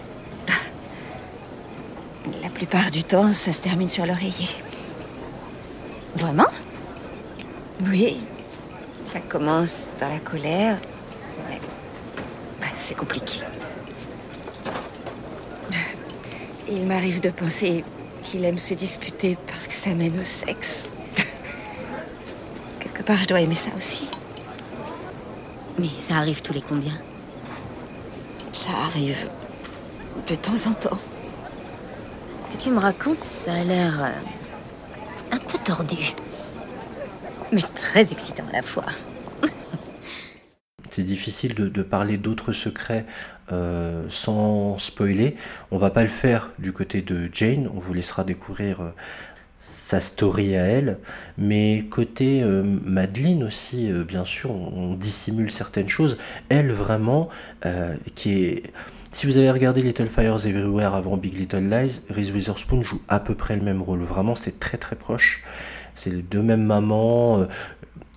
[2.41, 4.49] La plupart du temps, ça se termine sur l'oreiller.
[6.15, 6.47] Vraiment?
[7.85, 8.19] Oui,
[9.05, 10.77] ça commence dans la colère,
[11.49, 11.59] mais
[12.79, 13.39] c'est compliqué.
[16.69, 17.83] Il m'arrive de penser
[18.23, 20.85] qu'il aime se disputer parce que ça mène au sexe.
[22.79, 24.09] Quelque part, je dois aimer ça aussi.
[25.79, 26.97] Mais ça arrive tous les combien?
[28.51, 29.29] Ça arrive
[30.27, 30.99] de temps en temps.
[32.51, 36.13] Que tu me racontes, ça a l'air euh, un peu tordu
[37.53, 38.85] mais très excitant à la fois.
[40.89, 43.05] C'est difficile de, parler d'autres secrets
[43.51, 45.35] euh, sans spoiler.
[45.69, 48.89] On va pas le faire du côté de Jane, on vous laissera découvrir euh,
[49.59, 50.97] sa story à elle.
[51.37, 56.17] Mais côté Madeleine aussi, bien sûr, on, dissimule certaines choses.
[56.49, 57.29] Elle vraiment,
[58.15, 58.63] qui est...
[59.13, 63.19] Si vous avez regardé Little Fires Everywhere avant Big Little Lies, Reese Witherspoon joue à
[63.19, 64.01] peu près le même rôle.
[64.01, 65.43] Vraiment, c'est très très proche.
[65.95, 67.45] C'est les deux mêmes mamans, euh,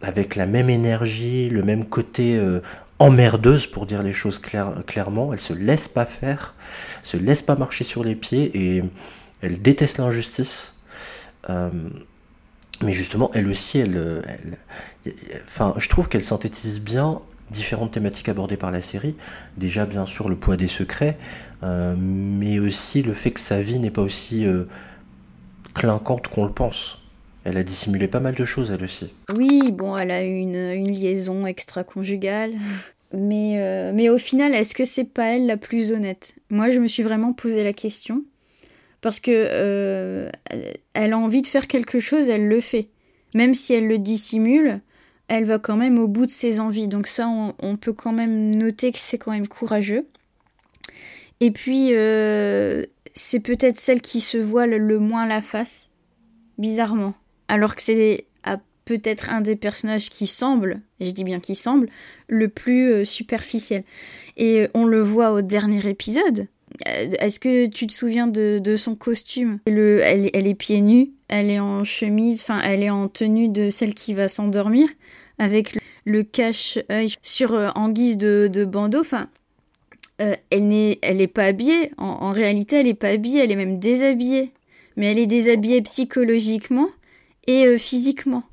[0.02, 2.61] avec la même énergie, le même côté euh,
[3.00, 5.33] emmerdeuse pour dire les choses clairement.
[5.33, 6.54] Elle se laisse pas faire,
[7.02, 8.85] se laisse pas marcher sur les pieds et
[9.42, 10.74] elle déteste l'injustice.
[11.50, 11.70] Euh,
[12.83, 14.22] mais justement, elle aussi, elle,
[15.44, 19.14] enfin, je trouve qu'elle synthétise bien différentes thématiques abordées par la série.
[19.57, 21.16] Déjà, bien sûr, le poids des secrets,
[21.62, 24.46] mais aussi le fait que sa vie n'est pas aussi
[25.74, 27.00] clinquante qu'on le pense.
[27.44, 29.12] Elle a dissimulé pas mal de choses, elle aussi.
[29.37, 32.54] Oui, bon, elle a une, une liaison extra-conjugale.
[33.16, 36.35] Mais, euh, mais au final, est-ce que c'est pas elle la plus honnête?
[36.50, 38.24] Moi, je me suis vraiment posé la question.
[39.02, 40.30] Parce que euh,
[40.94, 42.88] elle a envie de faire quelque chose, elle le fait.
[43.33, 44.80] Même si elle le dissimule,
[45.28, 46.88] elle va quand même au bout de ses envies.
[46.88, 50.06] Donc ça, on, peut quand même noter que c'est quand même courageux.
[51.40, 52.84] Et puis, euh,
[53.14, 55.88] c'est peut-être celle qui se voile le moins la face,
[56.58, 57.14] bizarrement
[57.48, 58.26] alors que c'est
[58.84, 61.88] peut-être un des personnages qui semble, je dis bien qui semble,
[62.28, 63.82] le plus euh, superficiel.
[64.37, 66.48] Et euh, on le voit au dernier épisode.
[66.88, 69.58] Euh, est-ce que tu te souviens de, son costume?
[69.66, 73.70] Le, elle, est pieds nus, elle est en chemise, enfin elle est en tenue de
[73.70, 74.88] celle qui va s'endormir,
[75.38, 79.00] avec le, cache-œil sur en guise de, bandeau.
[79.00, 79.28] Enfin,
[80.18, 81.92] elle n'est elle pas habillée.
[81.98, 84.50] En, réalité, elle est pas habillée, elle est même déshabillée.
[84.96, 86.88] Mais elle est déshabillée psychologiquement
[87.48, 88.44] et euh, physiquement.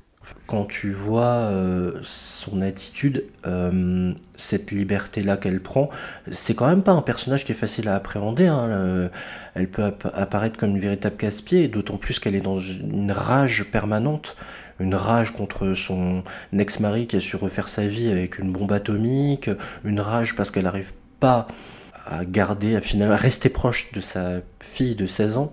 [0.46, 5.90] Quand tu vois euh, son attitude, euh, cette liberté-là qu'elle prend,
[6.30, 8.46] c'est quand même pas un personnage qui est facile à appréhender.
[8.46, 9.10] Hein,
[9.54, 14.36] elle peut apparaître comme une véritable casse-pied, d'autant plus qu'elle est dans une rage permanente,
[14.80, 16.22] une rage contre son
[16.56, 19.50] ex-mari qui a su refaire sa vie avec une bombe atomique,
[19.84, 21.46] une rage parce qu'elle n'arrive pas
[22.06, 25.52] à garder, à finalement à rester proche de sa fille de 16 ans.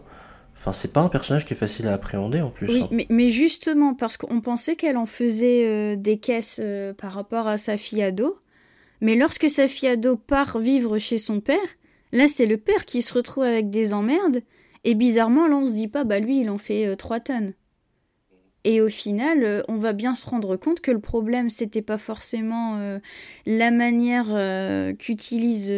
[0.60, 2.68] Enfin, c'est pas un personnage qui est facile à appréhender en plus.
[2.68, 3.06] Oui, hein.
[3.10, 7.58] mais, justement, parce qu'on pensait qu'elle en faisait euh, des caisses euh, par rapport à
[7.58, 8.38] sa fille ado.
[9.00, 11.58] Mais lorsque sa fille ado part vivre chez son père,
[12.12, 14.42] là c'est le père qui se retrouve avec des emmerdes,
[14.84, 17.54] et bizarrement là on se dit pas bah lui il en fait euh, 3 tonnes.
[18.66, 21.98] Et au final, euh, on va bien se rendre compte que le problème, c'était pas
[21.98, 23.00] forcément
[23.46, 24.26] la manière
[24.98, 25.72] qu'utilise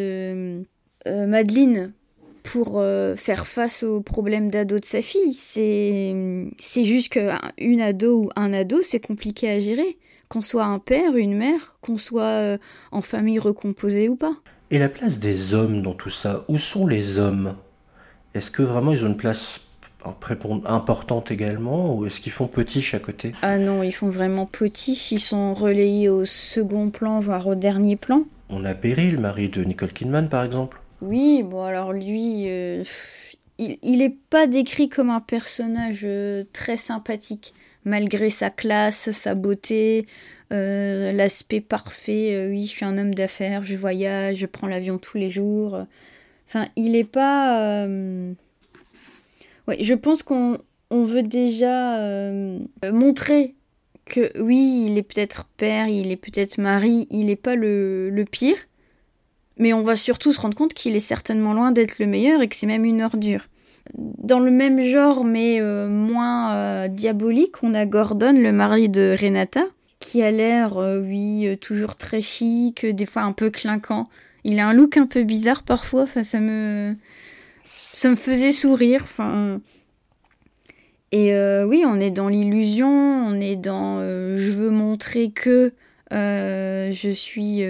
[1.05, 1.93] Madeleine
[2.43, 5.33] pour euh, faire face aux problèmes d'ado de sa fille.
[5.33, 9.97] C'est juste qu'une ado ou un ado, c'est compliqué à gérer.
[10.29, 12.57] Qu'on soit un père, une mère, qu'on soit euh,
[12.91, 14.33] en famille recomposée ou pas.
[14.69, 17.55] Et la place des hommes dans tout ça, où sont les hommes?
[18.33, 19.59] Est-ce que vraiment ils ont une place
[20.03, 23.33] importante également ou est-ce qu'ils font petit à côté?
[23.41, 25.09] Ah non, ils font vraiment petit.
[25.11, 28.23] Ils sont relayés au second plan, voire au dernier plan.
[28.49, 30.80] On a Perry, le mari de Nicole Kidman par exemple.
[31.01, 32.83] Oui, bon alors lui, euh,
[33.57, 39.33] il, il est pas décrit comme un personnage euh, très sympathique, malgré sa classe, sa
[39.33, 40.05] beauté,
[40.53, 42.47] euh, l'aspect parfait.
[42.49, 45.85] oui, je suis un homme d'affaires, je voyage, je prends l'avion tous les jours.
[46.47, 47.87] Enfin, il est pas.
[49.67, 50.57] Ouais, je pense qu'on
[50.91, 52.29] on veut déjà
[52.91, 53.55] montrer
[54.05, 58.57] que oui, il est peut-être père, il est peut-être mari, il est pas le pire.
[59.61, 62.47] Mais on va surtout se rendre compte qu'il est certainement loin d'être le meilleur et
[62.47, 63.45] que c'est même une ordure.
[63.93, 69.15] Dans le même genre, mais euh, moins euh, diabolique, on a Gordon, le mari de
[69.19, 69.65] Renata,
[69.99, 74.09] qui a l'air, euh, oui, toujours très chic, des fois un peu clinquant.
[74.43, 76.95] Il a un look un peu bizarre parfois, ça me...
[77.93, 79.05] Ça me faisait sourire.
[81.11, 81.33] Et
[81.65, 85.73] oui, on est dans l'illusion, on est dans je veux montrer que
[86.09, 87.65] je suis.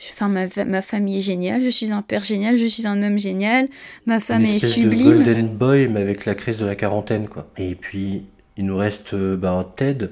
[0.00, 3.02] Euh, Enfin, ma, ma famille est géniale, je suis un père génial, je suis un
[3.02, 3.68] homme génial,
[4.06, 5.14] ma femme Une est espèce de sublime.
[5.24, 7.46] Golden Boy mais avec la crise de la quarantaine quoi.
[7.56, 8.24] Et puis
[8.56, 10.08] il nous reste euh, ben, Ted,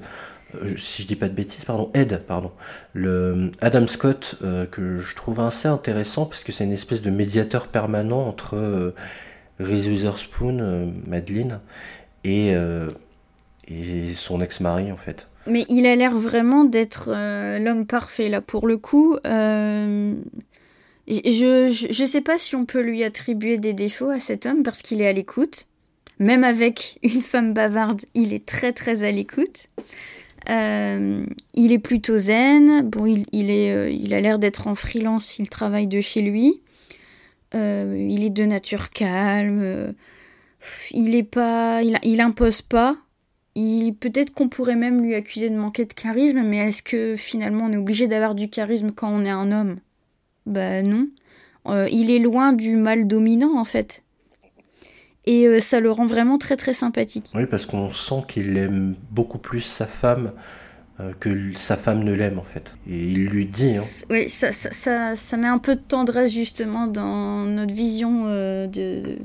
[0.55, 2.51] euh, si je dis pas de bêtises, pardon, Ed, pardon,
[2.93, 7.09] le Adam Scott euh, que je trouve assez intéressant parce que c'est une espèce de
[7.09, 8.93] médiateur permanent entre euh,
[9.59, 11.59] Reese Witherspoon, euh, Madeleine,
[12.23, 12.89] et, euh,
[13.67, 15.27] et son ex-mari en fait.
[15.47, 19.15] Mais il a l'air vraiment d'être euh, l'homme parfait là pour le coup.
[19.27, 20.13] Euh,
[21.07, 24.63] je, je je sais pas si on peut lui attribuer des défauts à cet homme
[24.63, 25.67] parce qu'il est à l'écoute.
[26.17, 29.67] Même avec une femme bavarde, il est très très à l'écoute.
[30.49, 32.81] Euh, il est plutôt zen.
[32.81, 35.37] Bon, il, il est, il a l'air d'être en freelance.
[35.37, 36.61] Il travaille de chez lui.
[37.53, 39.93] Il est de nature calme.
[40.91, 42.97] Il est pas, il, il impose pas.
[43.55, 47.71] Peut-être qu'on pourrait même lui accuser de manquer de charisme, mais est-ce que finalement on
[47.71, 49.77] est obligé d'avoir du charisme quand on est un homme?
[50.45, 51.07] Bah non.
[51.67, 54.03] Euh, il est loin du mal dominant en fait.
[55.25, 57.31] Et euh, ça le rend vraiment très très sympathique.
[57.33, 60.33] Oui, parce qu'on sent qu'il aime beaucoup plus sa femme
[60.99, 62.75] euh, que sa femme ne l'aime en fait.
[62.89, 66.31] Et il lui dit, hein, Oui, ça, ça, ça, ça met un peu de tendresse
[66.31, 68.25] justement dans notre vision
[68.67, 69.17] de,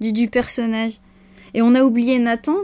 [0.00, 1.00] du, du personnage.
[1.54, 2.56] Et on a oublié Nathan,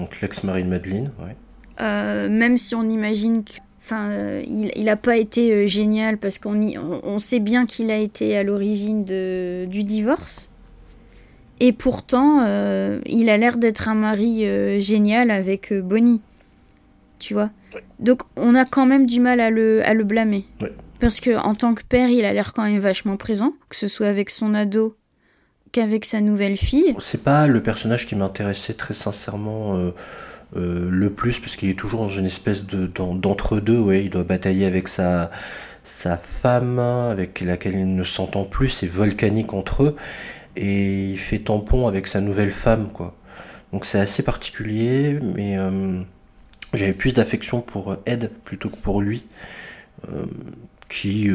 [0.00, 1.36] donc l'ex-mari de Madeleine, ouais.
[1.80, 6.18] Euh, même si on imagine que, enfin, euh, il, il a pas été euh, génial
[6.18, 10.48] parce qu'on y- on, on sait bien qu'il a été à l'origine de du divorce.
[11.60, 16.20] Et pourtant, euh, il a l'air d'être un mari euh, génial avec euh, Bonnie.
[17.18, 17.50] Tu vois?
[17.98, 20.46] Donc, on a quand même du mal à le, à le blâmer.
[20.62, 20.72] Ouais.
[21.00, 23.88] Parce que en tant que père, il a l'air quand même vachement présent, que ce
[23.88, 24.96] soit avec son ado
[25.72, 26.94] qu'avec sa nouvelle fille.
[26.98, 29.90] C'est pas le personnage qui m'intéressait très sincèrement euh,
[30.56, 34.10] euh, le plus, parce qu'il est toujours dans une espèce de d'en- d'entre-deux, ouais, il
[34.10, 35.30] doit batailler avec sa,
[35.84, 39.96] sa femme, avec laquelle il ne s'entend plus, c'est volcanique entre eux,
[40.56, 43.16] et il fait tampon avec sa nouvelle femme, quoi.
[43.72, 46.00] Donc c'est assez particulier, mais euh,
[46.74, 49.24] j'avais plus d'affection pour Ed plutôt que pour lui,
[50.88, 51.28] qui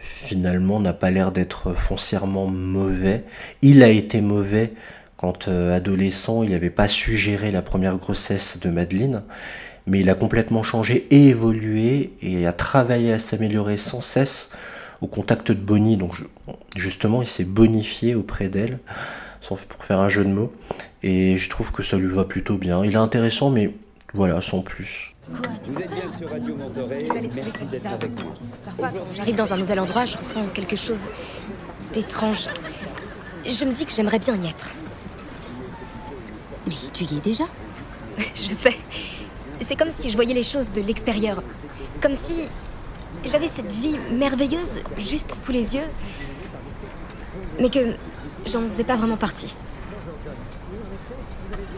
[0.00, 3.24] finalement n'a pas l'air d'être foncièrement mauvais.
[3.62, 4.72] Il a été mauvais
[5.16, 9.22] quand euh, adolescent, il n'avait pas su gérer la première grossesse de Madeleine,
[9.86, 14.50] mais il a complètement changé et évolué et a travaillé à s'améliorer sans cesse
[15.02, 15.98] au contact de Bonnie.
[15.98, 16.14] Donc
[16.74, 18.78] justement, il s'est bonifié auprès d'elle,
[19.68, 20.52] pour faire un jeu de mots,
[21.02, 22.84] et je trouve que ça lui va plutôt bien.
[22.84, 23.72] Il est intéressant, mais
[24.14, 25.14] voilà, sans plus.
[25.30, 26.98] Vous êtes bien sur Radio Monterey.
[27.12, 28.32] Merci ça d'être avec nous.
[28.64, 31.02] Parfois, quand j'arrive dans un nouvel endroit, je ressens quelque chose
[31.92, 32.48] d'étrange.
[33.46, 34.72] Je me dis que j'aimerais bien y être.
[36.66, 37.44] Mais tu y es déjà?
[38.34, 38.76] Je sais.
[39.60, 41.42] C'est comme si je voyais les choses de l'extérieur.
[42.02, 42.42] Comme si
[43.24, 45.86] j'avais cette vie merveilleuse juste sous les yeux,
[47.60, 47.94] mais que
[48.46, 49.54] j'en faisais pas vraiment partie.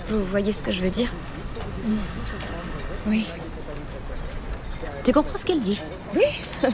[0.09, 1.13] Vous voyez ce que je veux dire?
[3.07, 3.27] Oui.
[5.05, 5.81] Tu comprends ce qu'elle dit
[6.15, 6.23] Oui.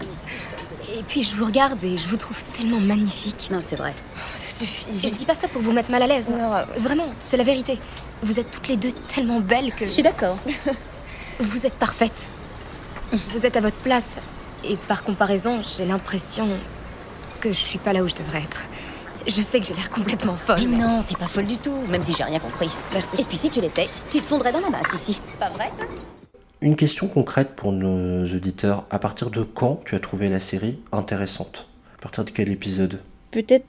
[0.94, 3.50] Et puis je vous regarde et je vous trouve tellement magnifique.
[3.52, 3.94] Non, c'est vrai.
[4.16, 4.88] Oh, ça suffit.
[5.06, 6.32] Je dis pas ça pour vous mettre mal à l'aise.
[6.78, 7.78] Vraiment, c'est la vérité.
[8.22, 9.84] Vous êtes toutes les deux tellement belles que.
[9.84, 10.38] Je suis d'accord.
[11.40, 12.26] vous êtes parfaites.
[13.34, 14.16] Vous êtes à votre place.
[14.64, 16.48] Et par comparaison, j'ai l'impression
[17.40, 18.62] que je suis pas là où je devrais être.
[19.26, 20.66] Je sais que j'ai l'air complètement folle.
[20.66, 22.70] Mais non, t'es pas folle du tout, même si j'ai rien compris.
[22.92, 23.20] Merci.
[23.20, 25.20] Et puis si tu l'étais, tu te fondrais dans la masse ici.
[25.38, 25.86] Pas vrai, toi?
[26.60, 28.84] Une question concrète pour nos auditeurs.
[28.90, 31.68] À partir de quand tu as trouvé la série intéressante?
[31.96, 32.98] À partir de quel épisode?
[33.30, 33.66] Peut-être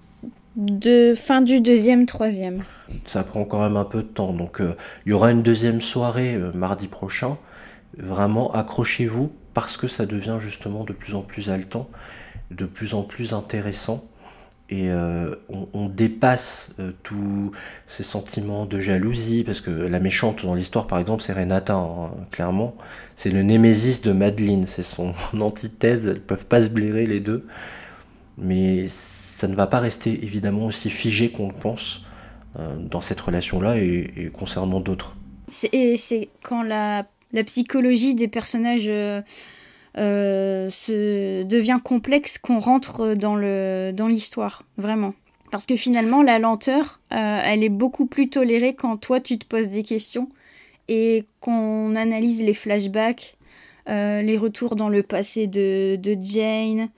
[0.56, 2.64] de fin du deuxième, troisième.
[3.06, 4.34] Ça prend quand même un peu de temps.
[4.34, 4.74] Donc euh,
[5.06, 7.38] il y aura une deuxième soirée euh, mardi prochain.
[7.96, 11.88] Vraiment, accrochez-vous parce que ça devient justement de plus en plus haletant,
[12.50, 14.04] de plus en plus intéressant.
[14.72, 15.34] Et euh,
[15.74, 17.52] on, dépasse euh, tous
[17.88, 22.12] ces sentiments de jalousie, parce que la méchante dans l'histoire, par exemple, c'est Renata, hein,
[22.30, 22.76] clairement.
[23.16, 27.48] C'est le némésis de Madeleine, c'est son antithèse, elles peuvent pas se blairer les deux.
[28.38, 32.04] Mais ça ne va pas rester évidemment aussi figé qu'on le pense
[32.60, 35.16] euh, dans cette relation-là et, concernant d'autres.
[35.74, 37.06] Et c'est quand la
[37.44, 38.92] psychologie des personnages
[39.98, 45.14] euh, se devient complexe qu'on rentre dans le dans l'histoire, vraiment.
[45.52, 49.46] Parce que finalement, la lenteur, euh, elle est beaucoup plus tolérée quand toi tu te
[49.46, 50.30] poses des questions
[50.88, 53.36] et qu'on analyse les flashbacks,
[53.90, 56.90] euh, les retours dans le passé de, de Jane,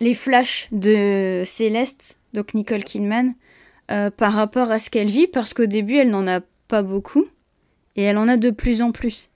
[0.00, 3.34] les flashs de Céleste, donc Nicole Kidman,
[4.16, 7.26] par rapport à ce qu'elle vit, parce qu'au début, elle n'en a pas beaucoup,
[7.94, 9.30] et elle en a de plus en plus.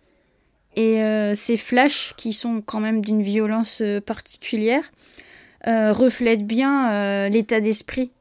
[0.76, 4.84] Et euh, ces flashs, qui sont quand même d'une violence euh, particulière,
[5.66, 8.12] euh, reflètent bien l'état d'esprit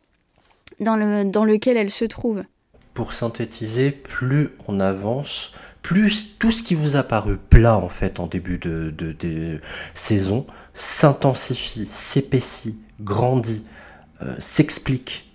[0.80, 2.44] dans, le, dans lequel elle se trouve.
[2.94, 5.52] Pour synthétiser, plus on avance,
[5.82, 9.60] plus tout ce qui vous a paru plat en fait en début de,
[9.94, 13.66] saison s'intensifie, s'épaissit, grandit,
[14.40, 15.30] s'explique.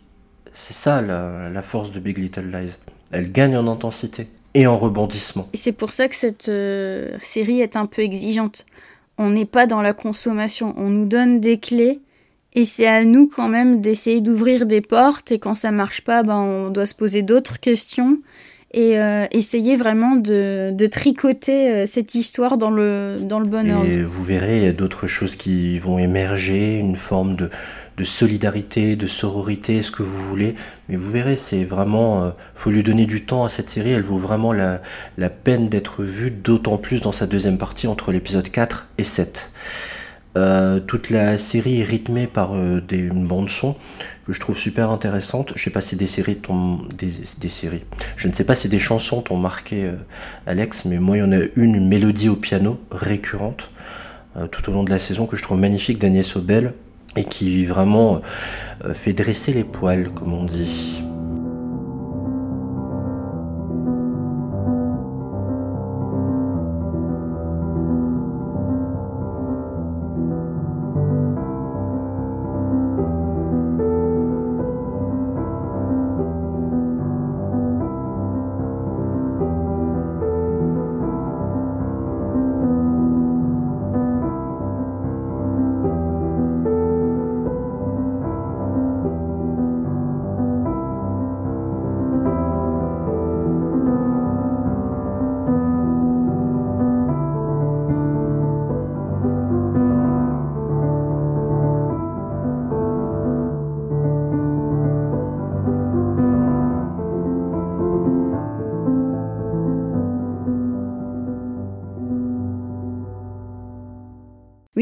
[0.52, 2.78] C'est ça la force de Big Little Lies.
[3.12, 5.48] Elle gagne en intensité et en rebondissement.
[5.52, 8.66] Et c'est pour ça que cette euh, série est un peu exigeante.
[9.18, 12.00] On n'est pas dans la consommation, on nous donne des clés
[12.54, 16.22] et c'est à nous quand même d'essayer d'ouvrir des portes et quand ça marche pas,
[16.22, 18.18] ben, on doit se poser d'autres questions
[18.72, 23.68] et euh, essayer vraiment de, de tricoter euh, cette histoire dans le, dans le bon
[23.70, 23.90] ordre.
[23.90, 27.50] Et vous verrez, il y a d'autres choses qui vont émerger, une forme de,
[27.96, 30.54] de solidarité, de sororité, ce que vous voulez.
[30.88, 33.90] Mais vous verrez, c'est vraiment, euh, faut lui donner du temps à cette série.
[33.90, 34.80] Elle vaut vraiment la,
[35.44, 39.52] peine d'être vue, d'autant plus dans sa deuxième partie entre l'épisode 4 et 7.
[40.36, 43.74] Euh, toute la série est rythmée par euh, des, une bande son
[44.24, 45.52] que je trouve super intéressante.
[45.56, 47.82] Je sais pas si des séries t'ont des, séries.
[48.16, 49.90] Je ne sais pas si des chansons t'ont marqué,
[50.46, 53.70] Alex, mais moi il y en a une, une mélodie au piano récurrente
[54.52, 56.72] tout au long de la saison que je trouve magnifique d'Agnès Obel
[57.16, 58.20] et qui vraiment
[58.84, 61.02] euh, fait dresser les poils, comme on dit.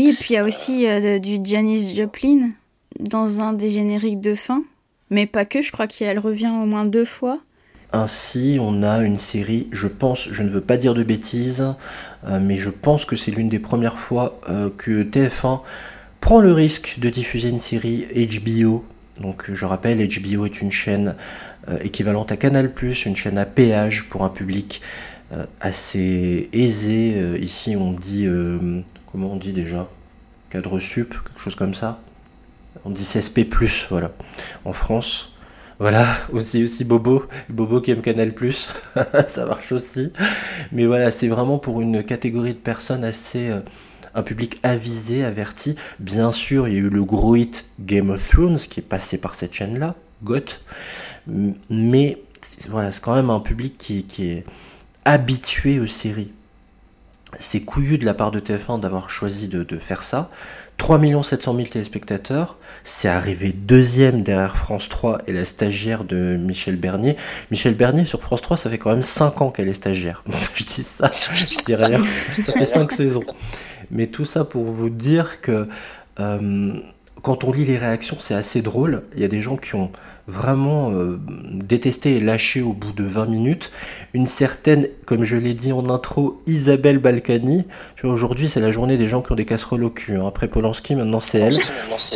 [0.08, 2.52] Et puis il y a aussi euh, du Janis Joplin
[2.98, 4.62] dans un des génériques de fin.
[5.10, 7.40] Mais pas que, je crois qu'elle revient au moins deux fois.
[7.92, 11.74] Ainsi, on a une série, je pense, je ne veux pas dire de bêtises,
[12.26, 15.60] euh, mais je pense que c'est l'une des premières fois euh, que TF1
[16.20, 18.84] prend le risque de diffuser une série HBO.
[19.20, 21.16] Donc je rappelle, HBO est une chaîne
[21.82, 22.72] équivalente à Canal+,
[23.04, 24.80] une chaîne à péage pour un public
[25.60, 27.38] assez aisé.
[27.40, 28.26] Ici, on dit,
[29.10, 29.88] comment on dit déjà?
[30.50, 32.00] Cadre sup, quelque chose comme ça.
[32.84, 33.46] On dit CSP+,
[33.90, 34.12] voilà,
[34.64, 35.32] en France.
[35.78, 38.32] Voilà, aussi, aussi Bobo, Bobo qui aime Canal+,
[39.28, 40.12] ça marche aussi.
[40.72, 43.48] Mais voilà, c'est vraiment pour une catégorie de personnes assez...
[43.48, 43.60] euh,
[44.14, 45.76] un public avisé, averti.
[46.00, 49.18] Bien sûr, il y a eu le gros hit Game of Thrones qui est passé
[49.18, 49.94] par cette chaîne-là,
[50.24, 50.60] GOT.
[51.70, 52.18] Mais
[52.68, 54.44] voilà, c'est quand même un public qui est
[55.04, 56.32] habitué aux séries.
[57.38, 60.30] C'est couillu de la part de TF1 d'avoir choisi de, faire ça.
[60.78, 62.56] 3 700 000 téléspectateurs.
[62.84, 67.16] C'est arrivé deuxième derrière France 3 et la stagiaire de Michel Bernier.
[67.50, 70.22] Michel Bernier sur France 3, ça fait quand même 5 ans qu'elle est stagiaire.
[70.54, 72.00] je dis ça, je dis rien.
[72.44, 73.24] Ça fait 5 saisons.
[73.90, 75.68] Mais tout ça pour vous dire que
[76.20, 76.80] euh,
[77.22, 79.02] quand on lit les réactions, c'est assez drôle.
[79.16, 79.90] Il y a des gens qui ont
[80.28, 81.18] vraiment euh,
[81.52, 83.72] détesté et lâché au bout de 20 minutes.
[84.12, 87.64] Une certaine, comme je l'ai dit en intro, Isabelle Balkany.
[87.96, 90.16] Tu vois, aujourd'hui, c'est la journée des gens qui ont des casseroles au cul.
[90.16, 90.26] Hein.
[90.28, 91.58] Après Polanski, maintenant c'est elle.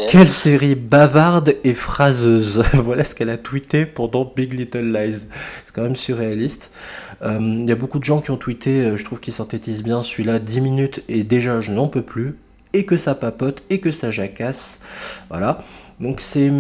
[0.09, 2.63] Quelle série bavarde et phraseuse.
[2.75, 5.27] voilà ce qu'elle a tweeté pendant Big Little Lies.
[5.67, 6.71] C'est quand même surréaliste.
[7.23, 9.83] Euh, il y a beaucoup de gens qui ont tweeté, euh, je trouve qu'il synthétise
[9.83, 12.37] bien celui-là, 10 minutes et déjà je n'en peux plus
[12.73, 14.81] et que ça papote et que ça jacasse.
[15.29, 15.63] Voilà.
[16.01, 16.51] Donc c'est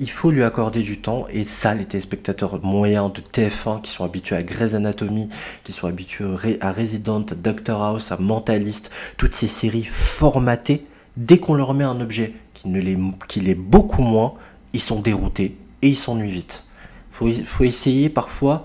[0.00, 4.02] il faut lui accorder du temps et ça les téléspectateurs moyens de TF1 qui sont
[4.02, 5.28] habitués à Grey's Anatomy,
[5.62, 10.86] qui sont habitués à Resident, à Doctor House, à Mentalist, toutes ces séries formatées,
[11.18, 12.98] dès qu'on leur met un objet qui ne l'est
[13.28, 14.34] qui l'est beaucoup moins,
[14.72, 16.64] ils sont déroutés et ils s'ennuient vite.
[17.10, 18.64] Faut faut essayer parfois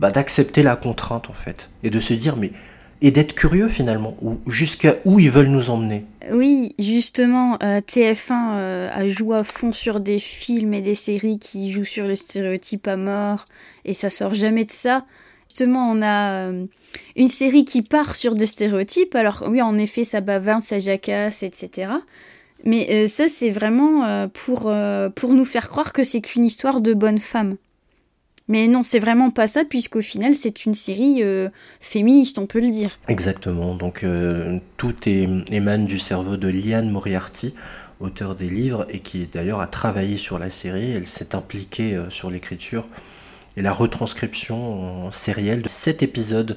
[0.00, 2.52] bah, d'accepter la contrainte en fait et de se dire mais
[3.02, 6.04] et d'être curieux finalement, ou jusqu'à où ils veulent nous emmener.
[6.30, 11.38] Oui, justement, euh, TF1 euh, a joué à fond sur des films et des séries
[11.38, 13.46] qui jouent sur le stéréotype à mort,
[13.84, 15.06] et ça sort jamais de ça.
[15.48, 16.66] Justement, on a euh,
[17.16, 21.42] une série qui part sur des stéréotypes, alors oui, en effet, ça bavarde, ça jacasse,
[21.42, 21.90] etc.
[22.64, 24.70] Mais ça, c'est vraiment pour,
[25.14, 27.56] pour nous faire croire que c'est qu'une histoire de bonne femme.
[28.50, 32.58] Mais non, c'est vraiment pas ça, puisqu'au final, c'est une série euh, féministe, on peut
[32.58, 32.96] le dire.
[33.06, 37.54] Exactement, donc euh, tout émane du cerveau de Liane Moriarty,
[38.00, 42.10] auteur des livres, et qui d'ailleurs a travaillé sur la série, elle s'est impliquée euh,
[42.10, 42.88] sur l'écriture
[43.56, 46.56] et la retranscription en sérielle de sept épisodes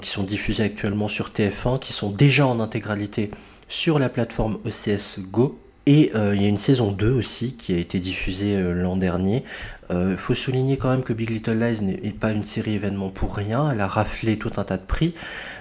[0.00, 3.30] qui sont diffusés actuellement sur TF1, qui sont déjà en intégralité
[3.68, 5.58] sur la plateforme OCS Go,
[5.88, 8.94] et euh, il y a une saison 2 aussi qui a été diffusée euh, l'an
[8.94, 9.42] dernier.
[9.88, 13.08] Il euh, faut souligner quand même que Big Little Lies n'est pas une série événement
[13.08, 13.70] pour rien.
[13.72, 15.14] Elle a raflé tout un tas de prix.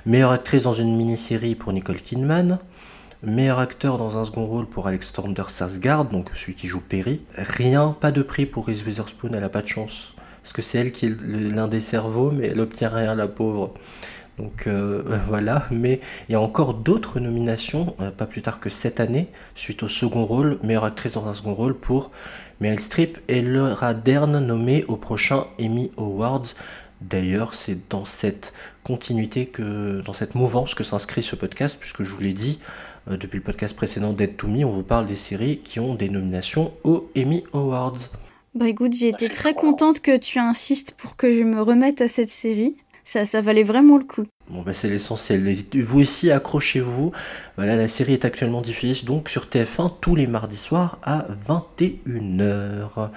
[0.05, 2.59] Meilleure actrice dans une mini-série pour Nicole Kidman.
[3.23, 7.21] Meilleur acteur dans un second rôle pour Alexander Sarsgaard, donc celui qui joue Perry.
[7.38, 10.13] Rien, pas de prix pour Reese Witherspoon, elle a pas de chance.
[10.43, 13.73] Parce que c'est elle qui est l'un des cerveaux, mais elle obtient rien, la pauvre.
[14.38, 18.69] Donc euh, voilà, mais il y a encore d'autres nominations, euh, pas plus tard que
[18.69, 22.11] cette année, suite au second rôle, meilleure actrice dans un second rôle pour
[22.61, 26.47] Meryl Streep et Laura Dern nommée au prochain Emmy Awards.
[27.01, 32.11] D'ailleurs, c'est dans cette continuité que, dans cette mouvance que s'inscrit ce podcast, puisque je
[32.13, 32.59] vous l'ai dit
[33.09, 35.93] euh, depuis le podcast précédent Dead to Me, on vous parle des séries qui ont
[35.93, 37.99] des nominations aux Emmy Awards.
[38.55, 42.07] Bah écoute, j'ai été très contente que tu insistes pour que je me remette à
[42.07, 42.75] cette série
[43.08, 44.26] ça, ça valait vraiment le coup.
[44.49, 45.58] Bon, bah, c'est l'essentiel.
[45.76, 47.14] Vous aussi, accrochez-vous.
[47.55, 53.10] Voilà, la série est actuellement diffusée donc sur TF1 tous les mardis soirs à 21h.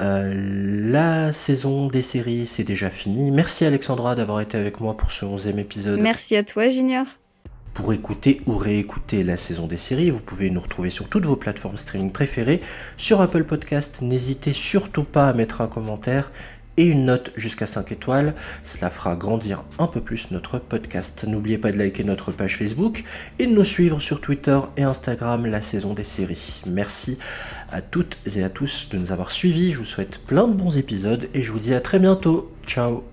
[0.00, 3.30] Euh, la saison des séries, c'est déjà fini.
[3.30, 6.00] Merci Alexandra d'avoir été avec moi pour ce 11e épisode.
[6.00, 7.04] Merci à toi, Junior.
[7.74, 11.36] Pour écouter ou réécouter la saison des séries, vous pouvez nous retrouver sur toutes vos
[11.36, 12.62] plateformes streaming préférées.
[12.96, 16.32] Sur Apple Podcast, n'hésitez surtout pas à mettre un commentaire
[16.80, 18.34] et une note jusqu'à 5 étoiles.
[18.64, 21.26] Cela fera grandir un peu plus notre podcast.
[21.28, 23.04] N'oubliez pas de liker notre page Facebook
[23.38, 26.62] et de nous suivre sur Twitter et Instagram la saison des séries.
[26.66, 27.18] Merci
[27.70, 29.72] à toutes et à tous de nous avoir suivis.
[29.72, 32.50] Je vous souhaite plein de bons épisodes et je vous dis à très bientôt.
[32.66, 33.09] Ciao